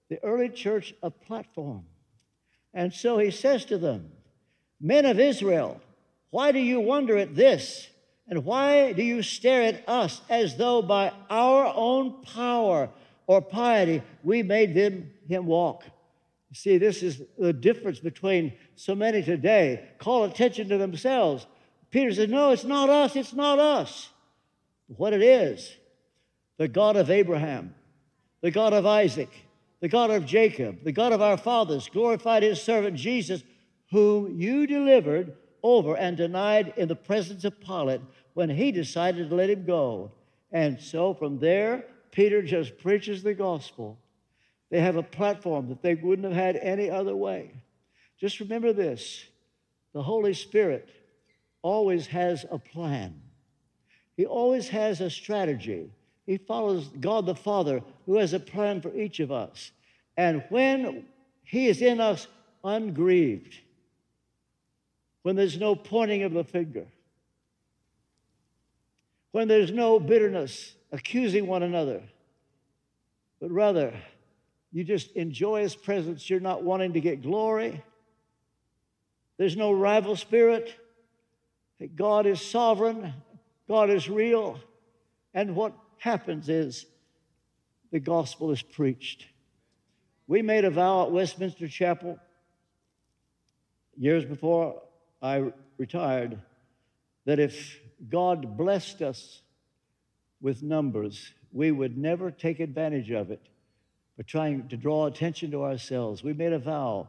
the 0.09 0.23
early 0.25 0.49
church 0.49 0.95
a 1.03 1.11
platform. 1.11 1.85
And 2.73 2.93
so 2.93 3.19
he 3.19 3.31
says 3.31 3.65
to 3.67 3.79
them, 3.79 4.11
Men 4.81 5.05
of 5.05 5.21
Israel, 5.21 5.81
why 6.31 6.53
do 6.53 6.59
you 6.59 6.81
wonder 6.81 7.17
at 7.17 7.35
this? 7.35 7.89
And 8.27 8.45
why 8.45 8.93
do 8.93 9.03
you 9.03 9.23
stare 9.23 9.63
at 9.63 9.89
us 9.89 10.23
as 10.31 10.57
though 10.57 10.81
by 10.81 11.13
our 11.29 11.73
own 11.77 12.23
power 12.23 12.89
or 13.27 13.43
piety 13.43 14.03
we 14.23 14.43
made 14.43 14.75
them, 14.75 15.11
him 15.29 15.47
walk? 15.47 15.85
See, 16.53 16.79
this 16.79 17.03
is 17.03 17.21
the 17.39 17.53
difference 17.53 17.99
between 17.99 18.55
so 18.77 18.95
many 18.95 19.23
today. 19.23 19.89
Call 19.99 20.25
attention 20.25 20.69
to 20.69 20.79
themselves. 20.79 21.47
Peter 21.91 22.13
said, 22.15 22.31
No, 22.31 22.51
it's 22.51 22.65
not 22.65 22.89
us, 22.89 23.17
it's 23.17 23.35
not 23.35 23.59
us. 23.59 24.09
What 24.87 25.13
it 25.13 25.23
is, 25.23 25.75
the 26.57 26.69
God 26.69 26.97
of 26.97 27.11
Abraham, 27.11 27.75
the 28.45 28.51
God 28.51 28.75
of 28.75 28.85
Isaac, 28.85 29.31
the 29.81 29.89
God 29.89 30.11
of 30.11 30.27
Jacob, 30.27 30.85
the 30.85 30.93
God 30.93 31.15
of 31.15 31.23
our 31.23 31.39
fathers, 31.39 31.89
glorified 31.89 32.43
his 32.43 32.61
servant 32.61 32.95
Jesus, 32.95 33.43
whom 33.91 34.39
you 34.39 34.67
delivered 34.67 35.33
over 35.63 35.97
and 35.97 36.15
denied 36.15 36.75
in 36.77 36.87
the 36.87 36.95
presence 36.95 37.47
of 37.47 37.59
Pilate 37.59 38.03
when 38.35 38.51
he 38.51 38.71
decided 38.71 39.31
to 39.31 39.35
let 39.35 39.49
him 39.49 39.65
go. 39.65 40.13
And 40.53 40.79
so 40.79 41.15
from 41.15 41.39
there, 41.39 41.87
Peter 42.11 42.43
just 42.43 42.77
preaches 42.77 43.23
the 43.23 43.33
gospel. 43.33 43.99
They 44.71 44.81
have 44.81 44.97
a 44.97 45.03
platform 45.03 45.71
that 45.71 45.81
they 45.81 45.95
wouldn't 45.95 46.31
have 46.31 46.37
had 46.37 46.57
any 46.57 46.91
other 46.91 47.17
way. 47.17 47.51
Just 48.21 48.41
remember 48.41 48.75
this 48.75 49.25
the 49.95 50.03
Holy 50.03 50.35
Spirit 50.35 50.91
always 51.63 52.07
has 52.09 52.45
a 52.51 52.59
plan, 52.59 53.23
He 54.19 54.27
always 54.27 54.69
has 54.69 55.01
a 55.01 55.09
strategy. 55.09 55.89
He 56.27 56.39
follows 56.39 56.91
God 57.01 57.27
the 57.27 57.35
Father, 57.35 57.83
who 58.07 58.17
has 58.17 58.33
a 58.33 58.41
plan 58.41 58.81
for 58.81 58.95
each 58.97 59.21
of 59.21 59.31
us. 59.31 59.73
And 60.17 60.43
when 60.49 61.05
He 61.43 61.67
is 61.67 61.83
in 61.83 62.01
us 62.01 62.27
ungrieved, 62.63 63.59
when 65.23 65.37
there's 65.37 65.59
no 65.59 65.75
pointing 65.75 66.23
of 66.23 66.33
the 66.33 66.45
finger, 66.45 66.87
when 69.33 69.49
there's 69.49 69.73
no 69.73 69.99
bitterness, 69.99 70.75
accusing 70.93 71.47
one 71.47 71.63
another, 71.63 72.03
but 73.41 73.51
rather 73.51 73.93
you 74.73 74.85
just 74.85 75.11
enjoy 75.13 75.63
His 75.63 75.75
presence. 75.75 76.31
You're 76.31 76.41
not 76.41 76.63
wanting 76.63 76.95
to 76.95 77.01
get 77.01 77.23
glory. 77.23 77.83
There's 79.37 79.57
no 79.57 79.73
rival 79.73 80.17
spirit. 80.17 80.75
God 81.97 82.27
is 82.27 82.41
sovereign, 82.41 83.13
God 83.69 83.91
is 83.91 84.09
real. 84.09 84.59
And 85.35 85.55
what 85.57 85.75
happens 85.99 86.49
is 86.49 86.87
the 87.91 88.01
gospel 88.01 88.51
is 88.51 88.63
preached. 88.63 89.27
We 90.27 90.43
made 90.43 90.65
a 90.65 90.71
vow 90.71 91.05
at 91.05 91.13
Westminster 91.13 91.69
Chapel 91.69 92.19
years 93.97 94.25
before 94.25 94.83
I 95.23 95.53
retired 95.79 96.39
that 97.25 97.39
if 97.39 97.79
God 98.09 98.57
blessed 98.57 99.03
us 99.03 99.43
with 100.41 100.63
numbers, 100.63 101.33
we 101.53 101.71
would 101.71 101.97
never 101.97 102.31
take 102.31 102.61
advantage 102.61 103.11
of 103.11 103.31
it 103.31 103.49
by 104.17 104.25
trying 104.25 104.69
to 104.69 104.77
draw 104.77 105.07
attention 105.07 105.51
to 105.53 105.65
ourselves. 105.65 106.23
We 106.23 106.33
made 106.33 106.53
a 106.53 106.59
vow, 106.59 107.09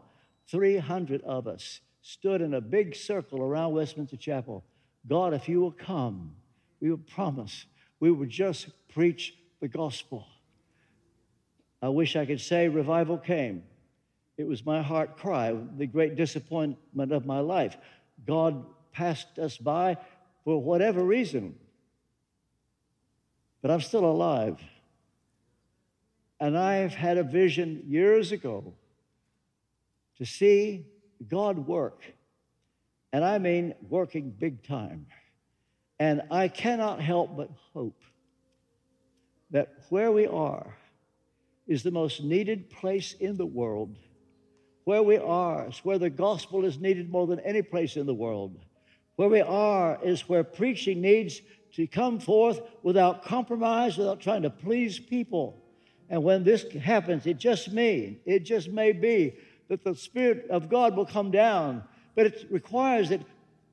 300 0.49 1.21
of 1.23 1.47
us 1.47 1.81
stood 2.01 2.41
in 2.41 2.53
a 2.53 2.61
big 2.61 2.95
circle 2.95 3.41
around 3.41 3.73
Westminster 3.73 4.17
Chapel. 4.17 4.63
God, 5.07 5.33
if 5.33 5.49
you 5.49 5.59
will 5.59 5.71
come, 5.71 6.35
we 6.79 6.89
will 6.89 6.97
promise 6.97 7.65
we 8.05 8.11
would 8.11 8.29
just 8.29 8.67
preach 8.89 9.33
the 9.61 9.67
gospel. 9.67 10.27
I 11.81 11.89
wish 11.89 12.15
I 12.15 12.27
could 12.27 12.39
say 12.39 12.67
revival 12.67 13.17
came. 13.17 13.63
It 14.37 14.47
was 14.47 14.63
my 14.63 14.83
heart 14.83 15.17
cry, 15.17 15.57
the 15.75 15.87
great 15.87 16.15
disappointment 16.15 17.11
of 17.11 17.25
my 17.25 17.39
life. 17.39 17.75
God 18.27 18.63
passed 18.91 19.39
us 19.39 19.57
by 19.57 19.97
for 20.43 20.61
whatever 20.61 21.03
reason. 21.03 21.55
But 23.63 23.71
I'm 23.71 23.81
still 23.81 24.05
alive. 24.05 24.61
And 26.39 26.55
I've 26.55 26.93
had 26.93 27.17
a 27.17 27.23
vision 27.23 27.85
years 27.87 28.31
ago 28.31 28.71
to 30.19 30.27
see 30.27 30.85
God 31.27 31.57
work. 31.57 32.03
And 33.11 33.25
I 33.25 33.39
mean 33.39 33.73
working 33.89 34.29
big 34.29 34.61
time. 34.61 35.07
And 35.99 36.23
I 36.29 36.47
cannot 36.47 37.01
help 37.01 37.37
but 37.37 37.49
hope 37.73 38.01
that 39.51 39.73
where 39.89 40.11
we 40.11 40.27
are 40.27 40.75
is 41.67 41.83
the 41.83 41.91
most 41.91 42.21
needed 42.23 42.69
place 42.69 43.13
in 43.19 43.37
the 43.37 43.45
world. 43.45 43.95
Where 44.83 45.03
we 45.03 45.17
are 45.17 45.67
is 45.67 45.79
where 45.79 45.97
the 45.97 46.09
gospel 46.09 46.65
is 46.65 46.79
needed 46.79 47.09
more 47.09 47.25
than 47.27 47.39
any 47.39 47.61
place 47.61 47.95
in 47.95 48.05
the 48.05 48.13
world. 48.13 48.59
Where 49.15 49.29
we 49.29 49.41
are 49.41 49.97
is 50.03 50.27
where 50.27 50.43
preaching 50.43 51.01
needs 51.01 51.41
to 51.73 51.87
come 51.87 52.19
forth 52.19 52.61
without 52.83 53.23
compromise, 53.23 53.97
without 53.97 54.19
trying 54.19 54.43
to 54.43 54.49
please 54.49 54.99
people. 54.99 55.61
And 56.09 56.23
when 56.23 56.43
this 56.43 56.71
happens, 56.73 57.25
it 57.25 57.37
just 57.37 57.71
may, 57.71 58.19
it 58.25 58.39
just 58.39 58.69
may 58.69 58.91
be 58.91 59.35
that 59.69 59.83
the 59.83 59.95
Spirit 59.95 60.47
of 60.49 60.69
God 60.69 60.95
will 60.95 61.05
come 61.05 61.31
down. 61.31 61.83
But 62.13 62.27
it 62.27 62.47
requires 62.49 63.09
that 63.09 63.21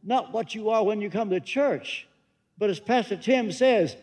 not 0.02 0.32
what 0.32 0.54
you 0.54 0.70
are 0.70 0.85
when 0.85 1.00
you 1.00 1.11
come 1.11 1.30
to 1.30 1.40
church, 1.40 2.08
but 2.62 2.70
as 2.70 2.79
Pastor 2.79 3.16
Tim 3.16 3.51
says, 3.51 3.96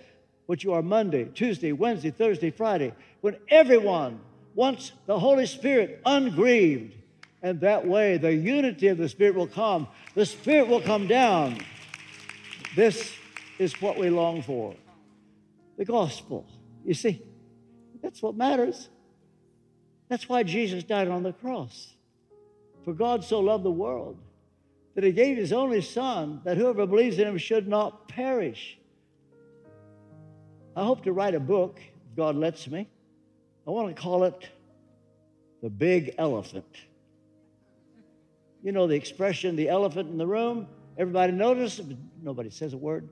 what 0.45 0.65
you 0.65 0.74
are 0.74 0.82
Monday, 0.82 1.24
Tuesday, 1.34 1.72
Wednesday, 1.72 2.12
Thursday, 2.12 2.52
Friday, 2.52 2.91
when 3.22 3.38
everyone 3.48 4.19
wants 4.54 4.91
the 5.06 5.17
Holy 5.17 5.45
Spirit 5.45 6.02
ungrieved. 6.06 6.93
And 7.41 7.62
that 7.62 7.88
way, 7.88 8.17
the 8.17 8.34
unity 8.34 8.89
of 8.89 8.98
the 8.98 9.08
Spirit 9.08 9.36
will 9.36 9.48
come. 9.48 9.88
The 10.13 10.26
Spirit 10.26 10.67
will 10.67 10.82
come 10.82 11.08
down. 11.08 11.62
This 12.76 13.13
is 13.60 13.82
what 13.82 13.98
we 13.98 14.10
long 14.10 14.41
for 14.41 14.76
the 15.78 15.86
gospel. 15.86 16.45
You 16.84 16.95
see, 16.95 17.22
that's 18.02 18.22
what 18.22 18.36
matters. 18.36 18.89
That's 20.10 20.28
why 20.28 20.43
Jesus 20.43 20.84
died 20.84 21.08
on 21.08 21.24
the 21.24 21.32
cross. 21.32 21.93
For 22.84 22.91
God 22.91 23.24
so 23.24 23.39
loved 23.39 23.63
the 23.63 23.72
world 23.72 24.17
that 24.99 25.07
he 25.07 25.13
gave 25.13 25.38
his 25.38 25.53
only 25.53 25.79
Son, 25.79 26.41
that 26.43 26.57
whoever 26.57 26.85
believes 26.85 27.19
in 27.19 27.25
him 27.25 27.38
should 27.38 27.69
not 27.69 28.09
perish. 28.09 28.77
I 30.75 30.83
hope 30.83 31.05
to 31.05 31.13
write 31.13 31.35
a 31.35 31.39
book, 31.39 31.79
if 31.79 32.17
God 32.17 32.35
lets 32.35 32.67
me. 32.67 32.85
I 33.65 33.71
want 33.71 33.95
to 33.95 34.01
call 34.01 34.25
it 34.25 34.49
The 35.63 35.69
Big 35.69 36.15
Elephant. 36.17 36.65
You 38.62 38.73
know 38.73 38.88
the 38.88 38.95
expression, 38.95 39.55
the 39.55 39.69
elephant 39.69 40.09
in 40.09 40.17
the 40.17 40.27
room? 40.27 40.67
Everybody 40.97 41.31
notice, 41.31 41.79
but 41.79 41.95
nobody 42.21 42.49
says 42.49 42.73
a 42.73 42.77
word. 42.77 43.07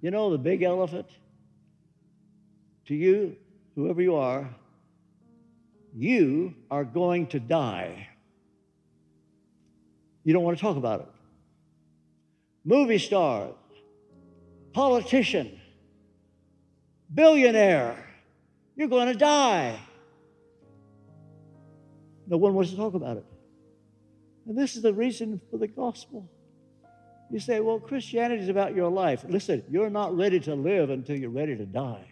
You 0.00 0.10
know 0.10 0.30
the 0.30 0.38
big 0.38 0.64
elephant? 0.64 1.06
To 2.86 2.96
you, 2.96 3.36
whoever 3.76 4.02
you 4.02 4.16
are, 4.16 4.52
you 5.94 6.52
are 6.68 6.82
going 6.82 7.28
to 7.28 7.38
die. 7.38 8.08
You 10.24 10.32
don't 10.32 10.42
want 10.42 10.56
to 10.56 10.60
talk 10.60 10.76
about 10.76 11.00
it. 11.00 11.06
Movie 12.64 12.98
star, 12.98 13.48
politician, 14.72 15.60
billionaire, 17.14 17.96
you're 18.74 18.88
going 18.88 19.08
to 19.08 19.18
die. 19.18 19.78
No 22.26 22.38
one 22.38 22.54
wants 22.54 22.70
to 22.70 22.76
talk 22.76 22.94
about 22.94 23.18
it. 23.18 23.26
And 24.46 24.56
this 24.56 24.76
is 24.76 24.82
the 24.82 24.94
reason 24.94 25.40
for 25.50 25.58
the 25.58 25.68
gospel. 25.68 26.26
You 27.30 27.38
say, 27.38 27.60
well, 27.60 27.78
Christianity 27.78 28.42
is 28.42 28.48
about 28.48 28.74
your 28.74 28.90
life. 28.90 29.24
Listen, 29.28 29.62
you're 29.70 29.90
not 29.90 30.16
ready 30.16 30.40
to 30.40 30.54
live 30.54 30.90
until 30.90 31.16
you're 31.16 31.30
ready 31.30 31.56
to 31.56 31.66
die. 31.66 32.06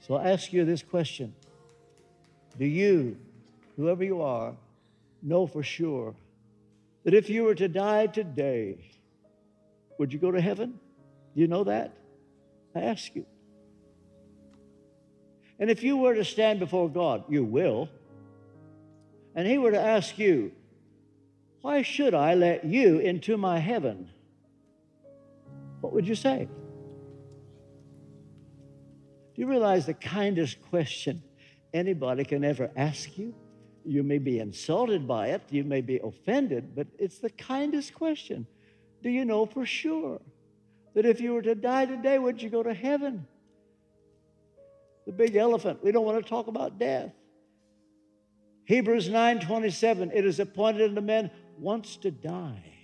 So 0.00 0.14
I 0.14 0.30
ask 0.30 0.52
you 0.52 0.64
this 0.64 0.82
question 0.82 1.34
Do 2.58 2.64
you, 2.64 3.16
whoever 3.76 4.02
you 4.02 4.20
are, 4.20 4.54
know 5.22 5.46
for 5.46 5.62
sure 5.62 6.14
that 7.04 7.14
if 7.14 7.30
you 7.30 7.44
were 7.44 7.54
to 7.54 7.68
die 7.68 8.06
today, 8.06 8.90
would 9.98 10.12
you 10.12 10.18
go 10.18 10.30
to 10.30 10.40
heaven? 10.40 10.78
Do 11.34 11.40
you 11.40 11.48
know 11.48 11.64
that? 11.64 11.92
I 12.74 12.80
ask 12.80 13.14
you. 13.14 13.26
And 15.58 15.70
if 15.70 15.82
you 15.82 15.96
were 15.96 16.14
to 16.14 16.24
stand 16.24 16.60
before 16.60 16.88
God, 16.88 17.24
you 17.28 17.44
will, 17.44 17.88
and 19.34 19.46
He 19.46 19.58
were 19.58 19.72
to 19.72 19.80
ask 19.80 20.18
you, 20.18 20.52
Why 21.62 21.82
should 21.82 22.14
I 22.14 22.34
let 22.34 22.64
you 22.64 22.98
into 22.98 23.36
my 23.36 23.58
heaven? 23.58 24.10
What 25.80 25.92
would 25.92 26.06
you 26.06 26.14
say? 26.14 26.48
Do 29.34 29.42
you 29.42 29.46
realize 29.46 29.86
the 29.86 29.94
kindest 29.94 30.60
question 30.70 31.22
anybody 31.72 32.24
can 32.24 32.44
ever 32.44 32.70
ask 32.76 33.16
you? 33.16 33.34
You 33.88 34.02
may 34.02 34.18
be 34.18 34.38
insulted 34.38 35.08
by 35.08 35.28
it, 35.28 35.42
you 35.50 35.64
may 35.64 35.80
be 35.80 35.98
offended, 35.98 36.74
but 36.76 36.86
it's 36.98 37.18
the 37.18 37.30
kindest 37.30 37.94
question. 37.94 38.46
Do 39.02 39.10
you 39.10 39.24
know 39.24 39.46
for 39.46 39.64
sure 39.64 40.20
that 40.94 41.06
if 41.06 41.20
you 41.20 41.32
were 41.32 41.42
to 41.42 41.54
die 41.54 41.86
today, 41.86 42.18
would 42.18 42.42
you 42.42 42.50
go 42.50 42.62
to 42.62 42.74
heaven? 42.74 43.26
the 45.08 45.12
big 45.14 45.36
elephant. 45.36 45.82
We 45.82 45.90
don't 45.90 46.04
want 46.04 46.22
to 46.22 46.28
talk 46.28 46.48
about 46.48 46.78
death. 46.78 47.10
Hebrews 48.66 49.08
9:27, 49.08 50.10
it 50.14 50.26
is 50.26 50.38
appointed 50.38 50.90
unto 50.90 51.00
men 51.00 51.30
once 51.58 51.96
to 51.96 52.10
die. 52.10 52.74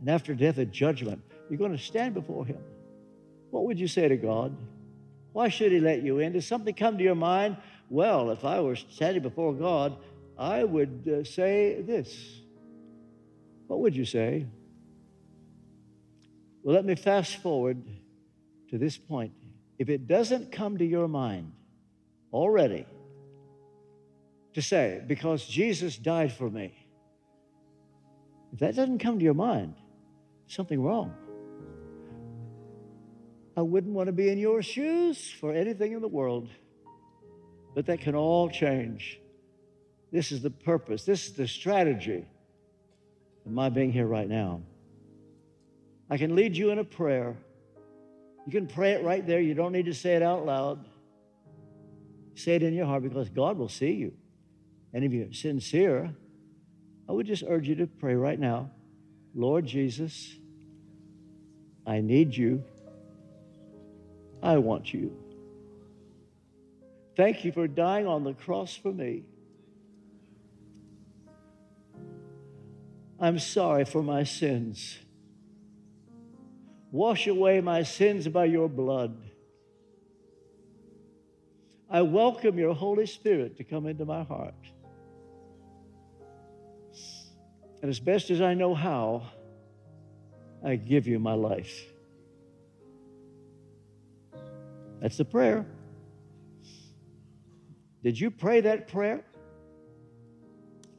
And 0.00 0.10
after 0.10 0.34
death, 0.34 0.58
a 0.58 0.64
judgment. 0.64 1.22
You're 1.48 1.60
going 1.60 1.70
to 1.70 1.78
stand 1.78 2.14
before 2.14 2.44
him. 2.44 2.58
What 3.50 3.64
would 3.64 3.78
you 3.78 3.86
say 3.86 4.08
to 4.08 4.16
God? 4.16 4.56
Why 5.32 5.48
should 5.48 5.70
he 5.70 5.78
let 5.78 6.02
you 6.02 6.18
in? 6.18 6.32
Does 6.32 6.46
something 6.46 6.74
come 6.74 6.98
to 6.98 7.04
your 7.04 7.14
mind? 7.14 7.58
Well, 7.90 8.32
if 8.32 8.44
I 8.44 8.60
were 8.60 8.74
standing 8.74 9.22
before 9.22 9.54
God, 9.54 9.96
I 10.38 10.64
would 10.64 11.08
uh, 11.08 11.24
say 11.24 11.80
this. 11.80 12.40
What 13.66 13.80
would 13.80 13.96
you 13.96 14.04
say? 14.04 14.46
Well, 16.62 16.74
let 16.74 16.84
me 16.84 16.94
fast 16.94 17.36
forward 17.36 17.82
to 18.70 18.78
this 18.78 18.96
point. 18.96 19.32
If 19.78 19.88
it 19.88 20.06
doesn't 20.06 20.52
come 20.52 20.78
to 20.78 20.84
your 20.84 21.08
mind 21.08 21.52
already 22.32 22.86
to 24.54 24.62
say, 24.62 25.02
because 25.06 25.44
Jesus 25.46 25.96
died 25.96 26.32
for 26.32 26.50
me, 26.50 26.74
if 28.52 28.60
that 28.60 28.74
doesn't 28.74 28.98
come 28.98 29.18
to 29.18 29.24
your 29.24 29.34
mind, 29.34 29.74
something 30.46 30.82
wrong. 30.82 31.14
I 33.56 33.62
wouldn't 33.62 33.94
want 33.94 34.08
to 34.08 34.12
be 34.12 34.28
in 34.28 34.38
your 34.38 34.62
shoes 34.62 35.30
for 35.30 35.52
anything 35.52 35.92
in 35.92 36.00
the 36.00 36.08
world. 36.08 36.48
But 37.74 37.86
that 37.86 38.00
can 38.00 38.14
all 38.14 38.48
change. 38.48 39.20
This 40.12 40.32
is 40.32 40.42
the 40.42 40.50
purpose, 40.50 41.04
this 41.04 41.26
is 41.26 41.32
the 41.32 41.48
strategy 41.48 42.24
of 43.44 43.52
my 43.52 43.68
being 43.68 43.92
here 43.92 44.06
right 44.06 44.28
now. 44.28 44.62
I 46.08 46.16
can 46.16 46.36
lead 46.36 46.56
you 46.56 46.70
in 46.70 46.78
a 46.78 46.84
prayer 46.84 47.36
you 48.46 48.52
can 48.52 48.68
pray 48.68 48.92
it 48.92 49.02
right 49.02 49.26
there. 49.26 49.40
You 49.40 49.54
don't 49.54 49.72
need 49.72 49.86
to 49.86 49.94
say 49.94 50.14
it 50.14 50.22
out 50.22 50.46
loud. 50.46 50.84
Say 52.36 52.54
it 52.54 52.62
in 52.62 52.74
your 52.74 52.86
heart 52.86 53.02
because 53.02 53.28
God 53.28 53.58
will 53.58 53.68
see 53.68 53.92
you. 53.92 54.12
And 54.94 55.04
if 55.04 55.12
you're 55.12 55.32
sincere, 55.32 56.14
I 57.08 57.12
would 57.12 57.26
just 57.26 57.42
urge 57.46 57.68
you 57.68 57.74
to 57.76 57.86
pray 57.86 58.14
right 58.14 58.38
now 58.38 58.70
Lord 59.34 59.66
Jesus, 59.66 60.34
I 61.86 62.00
need 62.00 62.34
you. 62.34 62.64
I 64.42 64.56
want 64.56 64.94
you. 64.94 65.14
Thank 67.16 67.44
you 67.44 67.52
for 67.52 67.68
dying 67.68 68.06
on 68.06 68.24
the 68.24 68.32
cross 68.32 68.74
for 68.74 68.92
me. 68.92 69.24
I'm 73.18 73.38
sorry 73.38 73.84
for 73.84 74.02
my 74.02 74.24
sins. 74.24 74.98
Wash 76.90 77.26
away 77.26 77.60
my 77.60 77.82
sins 77.82 78.28
by 78.28 78.44
your 78.44 78.68
blood. 78.68 79.16
I 81.88 82.02
welcome 82.02 82.58
your 82.58 82.74
Holy 82.74 83.06
Spirit 83.06 83.56
to 83.58 83.64
come 83.64 83.86
into 83.86 84.04
my 84.04 84.22
heart. 84.22 84.54
And 87.80 87.90
as 87.90 88.00
best 88.00 88.30
as 88.30 88.40
I 88.40 88.54
know 88.54 88.74
how, 88.74 89.22
I 90.64 90.76
give 90.76 91.06
you 91.06 91.18
my 91.18 91.34
life. 91.34 91.84
That's 95.00 95.16
the 95.16 95.24
prayer. 95.24 95.66
Did 98.02 98.18
you 98.18 98.30
pray 98.30 98.60
that 98.62 98.88
prayer? 98.88 99.24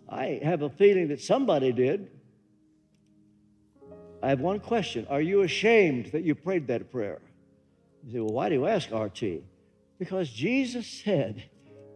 I 0.10 0.40
have 0.44 0.62
a 0.62 0.70
feeling 0.70 1.10
that 1.10 1.22
somebody 1.22 1.72
did. 1.72 2.10
I 4.22 4.30
have 4.30 4.40
one 4.40 4.60
question 4.60 5.06
Are 5.10 5.22
you 5.22 5.42
ashamed 5.42 6.08
that 6.08 6.24
you 6.24 6.36
prayed 6.36 6.68
that 6.68 6.92
prayer? 6.92 7.20
You 8.06 8.12
say, 8.12 8.20
Well, 8.20 8.34
why 8.34 8.50
do 8.50 8.56
you 8.56 8.68
ask, 8.68 8.90
RT? 8.92 9.44
Because 10.00 10.30
Jesus 10.30 10.88
said, 10.88 11.44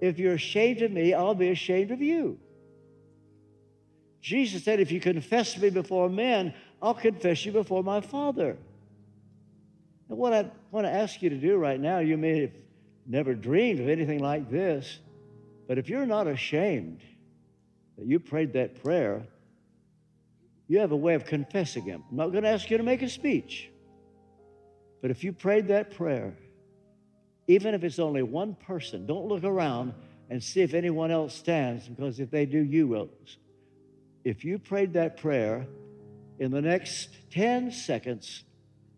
If 0.01 0.19
you're 0.19 0.33
ashamed 0.33 0.81
of 0.81 0.91
me, 0.91 1.13
I'll 1.13 1.35
be 1.35 1.49
ashamed 1.49 1.91
of 1.91 2.01
you. 2.01 2.37
Jesus 4.21 4.63
said, 4.63 4.79
If 4.79 4.91
you 4.91 4.99
confess 4.99 5.57
me 5.57 5.69
before 5.69 6.09
men, 6.09 6.53
I'll 6.81 6.93
confess 6.93 7.45
you 7.45 7.51
before 7.51 7.83
my 7.83 8.01
Father. 8.01 8.57
And 10.09 10.17
what 10.17 10.33
I 10.33 10.51
want 10.71 10.85
to 10.85 10.91
ask 10.91 11.21
you 11.21 11.29
to 11.29 11.37
do 11.37 11.55
right 11.57 11.79
now, 11.79 11.99
you 11.99 12.17
may 12.17 12.41
have 12.41 12.51
never 13.07 13.33
dreamed 13.33 13.79
of 13.79 13.87
anything 13.87 14.19
like 14.19 14.51
this, 14.51 14.99
but 15.67 15.77
if 15.77 15.89
you're 15.89 16.05
not 16.05 16.27
ashamed 16.27 17.01
that 18.01 18.07
you 18.07 18.19
prayed 18.19 18.53
that 18.53 18.81
prayer, 18.81 19.21
you 20.67 20.79
have 20.79 20.91
a 20.91 20.95
way 20.95 21.13
of 21.13 21.23
confessing 21.23 21.83
Him. 21.83 22.03
I'm 22.09 22.17
not 22.17 22.31
going 22.31 22.43
to 22.43 22.49
ask 22.49 22.67
you 22.71 22.77
to 22.77 22.83
make 22.83 23.03
a 23.03 23.09
speech, 23.09 23.69
but 25.03 25.11
if 25.11 25.23
you 25.23 25.31
prayed 25.31 25.67
that 25.67 25.95
prayer, 25.95 26.33
even 27.47 27.75
if 27.75 27.83
it's 27.83 27.99
only 27.99 28.23
one 28.23 28.55
person, 28.55 29.05
don't 29.05 29.27
look 29.27 29.43
around 29.43 29.93
and 30.31 30.43
see 30.43 30.61
if 30.61 30.73
anyone 30.73 31.11
else 31.11 31.35
stands, 31.35 31.87
because 31.87 32.19
if 32.19 32.31
they 32.31 32.47
do, 32.47 32.57
you 32.57 32.87
will. 32.87 33.09
If 34.23 34.43
you 34.43 34.57
prayed 34.57 34.93
that 34.93 35.17
prayer, 35.17 35.67
in 36.39 36.49
the 36.49 36.61
next 36.61 37.09
10 37.33 37.71
seconds, 37.71 38.45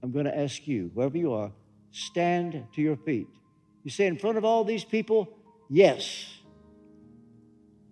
I'm 0.02 0.14
going 0.14 0.26
to 0.26 0.38
ask 0.38 0.66
you, 0.66 0.92
wherever 0.94 1.18
you 1.18 1.34
are, 1.34 1.52
stand 1.92 2.68
to 2.76 2.82
your 2.82 2.96
feet. 2.96 3.28
You 3.84 3.92
say 3.92 4.08
in 4.08 4.18
front 4.18 4.38
of 4.38 4.46
all 4.46 4.64
these 4.64 4.86
people, 4.86 5.28
yes. 5.70 6.26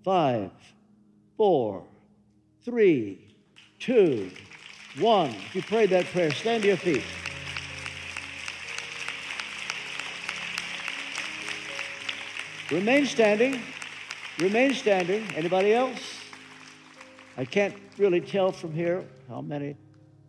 Five, 0.06 0.52
four, 1.42 1.84
three, 2.64 3.36
two, 3.80 4.30
one. 5.00 5.32
If 5.32 5.56
you 5.56 5.64
prayed 5.64 5.90
that 5.90 6.06
prayer, 6.06 6.30
stand 6.30 6.62
to 6.62 6.68
your 6.68 6.78
feet. 6.78 7.02
Remain 12.70 13.08
standing. 13.08 13.60
Remain 14.38 14.76
standing. 14.76 15.24
Anybody 15.36 15.74
else? 15.74 16.20
I 17.36 17.46
can't 17.46 17.74
really 17.98 18.22
tell 18.22 18.52
from 18.52 18.72
here 18.72 19.04
how 19.28 19.42
many. 19.42 19.76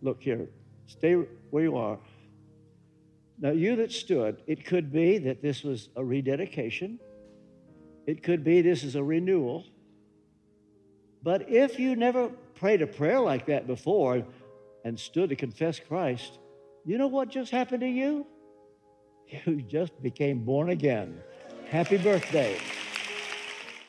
Look 0.00 0.22
here. 0.22 0.48
Stay 0.86 1.12
where 1.50 1.62
you 1.62 1.76
are. 1.76 1.98
Now, 3.38 3.50
you 3.50 3.76
that 3.76 3.92
stood, 3.92 4.40
it 4.46 4.64
could 4.64 4.90
be 4.90 5.18
that 5.18 5.42
this 5.42 5.62
was 5.62 5.90
a 5.94 6.02
rededication. 6.02 6.98
It 8.06 8.22
could 8.22 8.42
be 8.42 8.62
this 8.62 8.82
is 8.82 8.96
a 8.96 9.04
renewal. 9.04 9.66
But 11.22 11.48
if 11.48 11.78
you 11.78 11.96
never 11.96 12.28
prayed 12.54 12.82
a 12.82 12.86
prayer 12.86 13.20
like 13.20 13.46
that 13.46 13.66
before 13.66 14.24
and 14.84 14.98
stood 14.98 15.30
to 15.30 15.36
confess 15.36 15.78
Christ, 15.78 16.38
you 16.84 16.98
know 16.98 17.06
what 17.06 17.28
just 17.28 17.50
happened 17.50 17.80
to 17.80 17.88
you? 17.88 18.26
You 19.46 19.62
just 19.62 20.02
became 20.02 20.44
born 20.44 20.68
again. 20.68 21.18
Happy 21.70 21.96
birthday. 21.96 22.58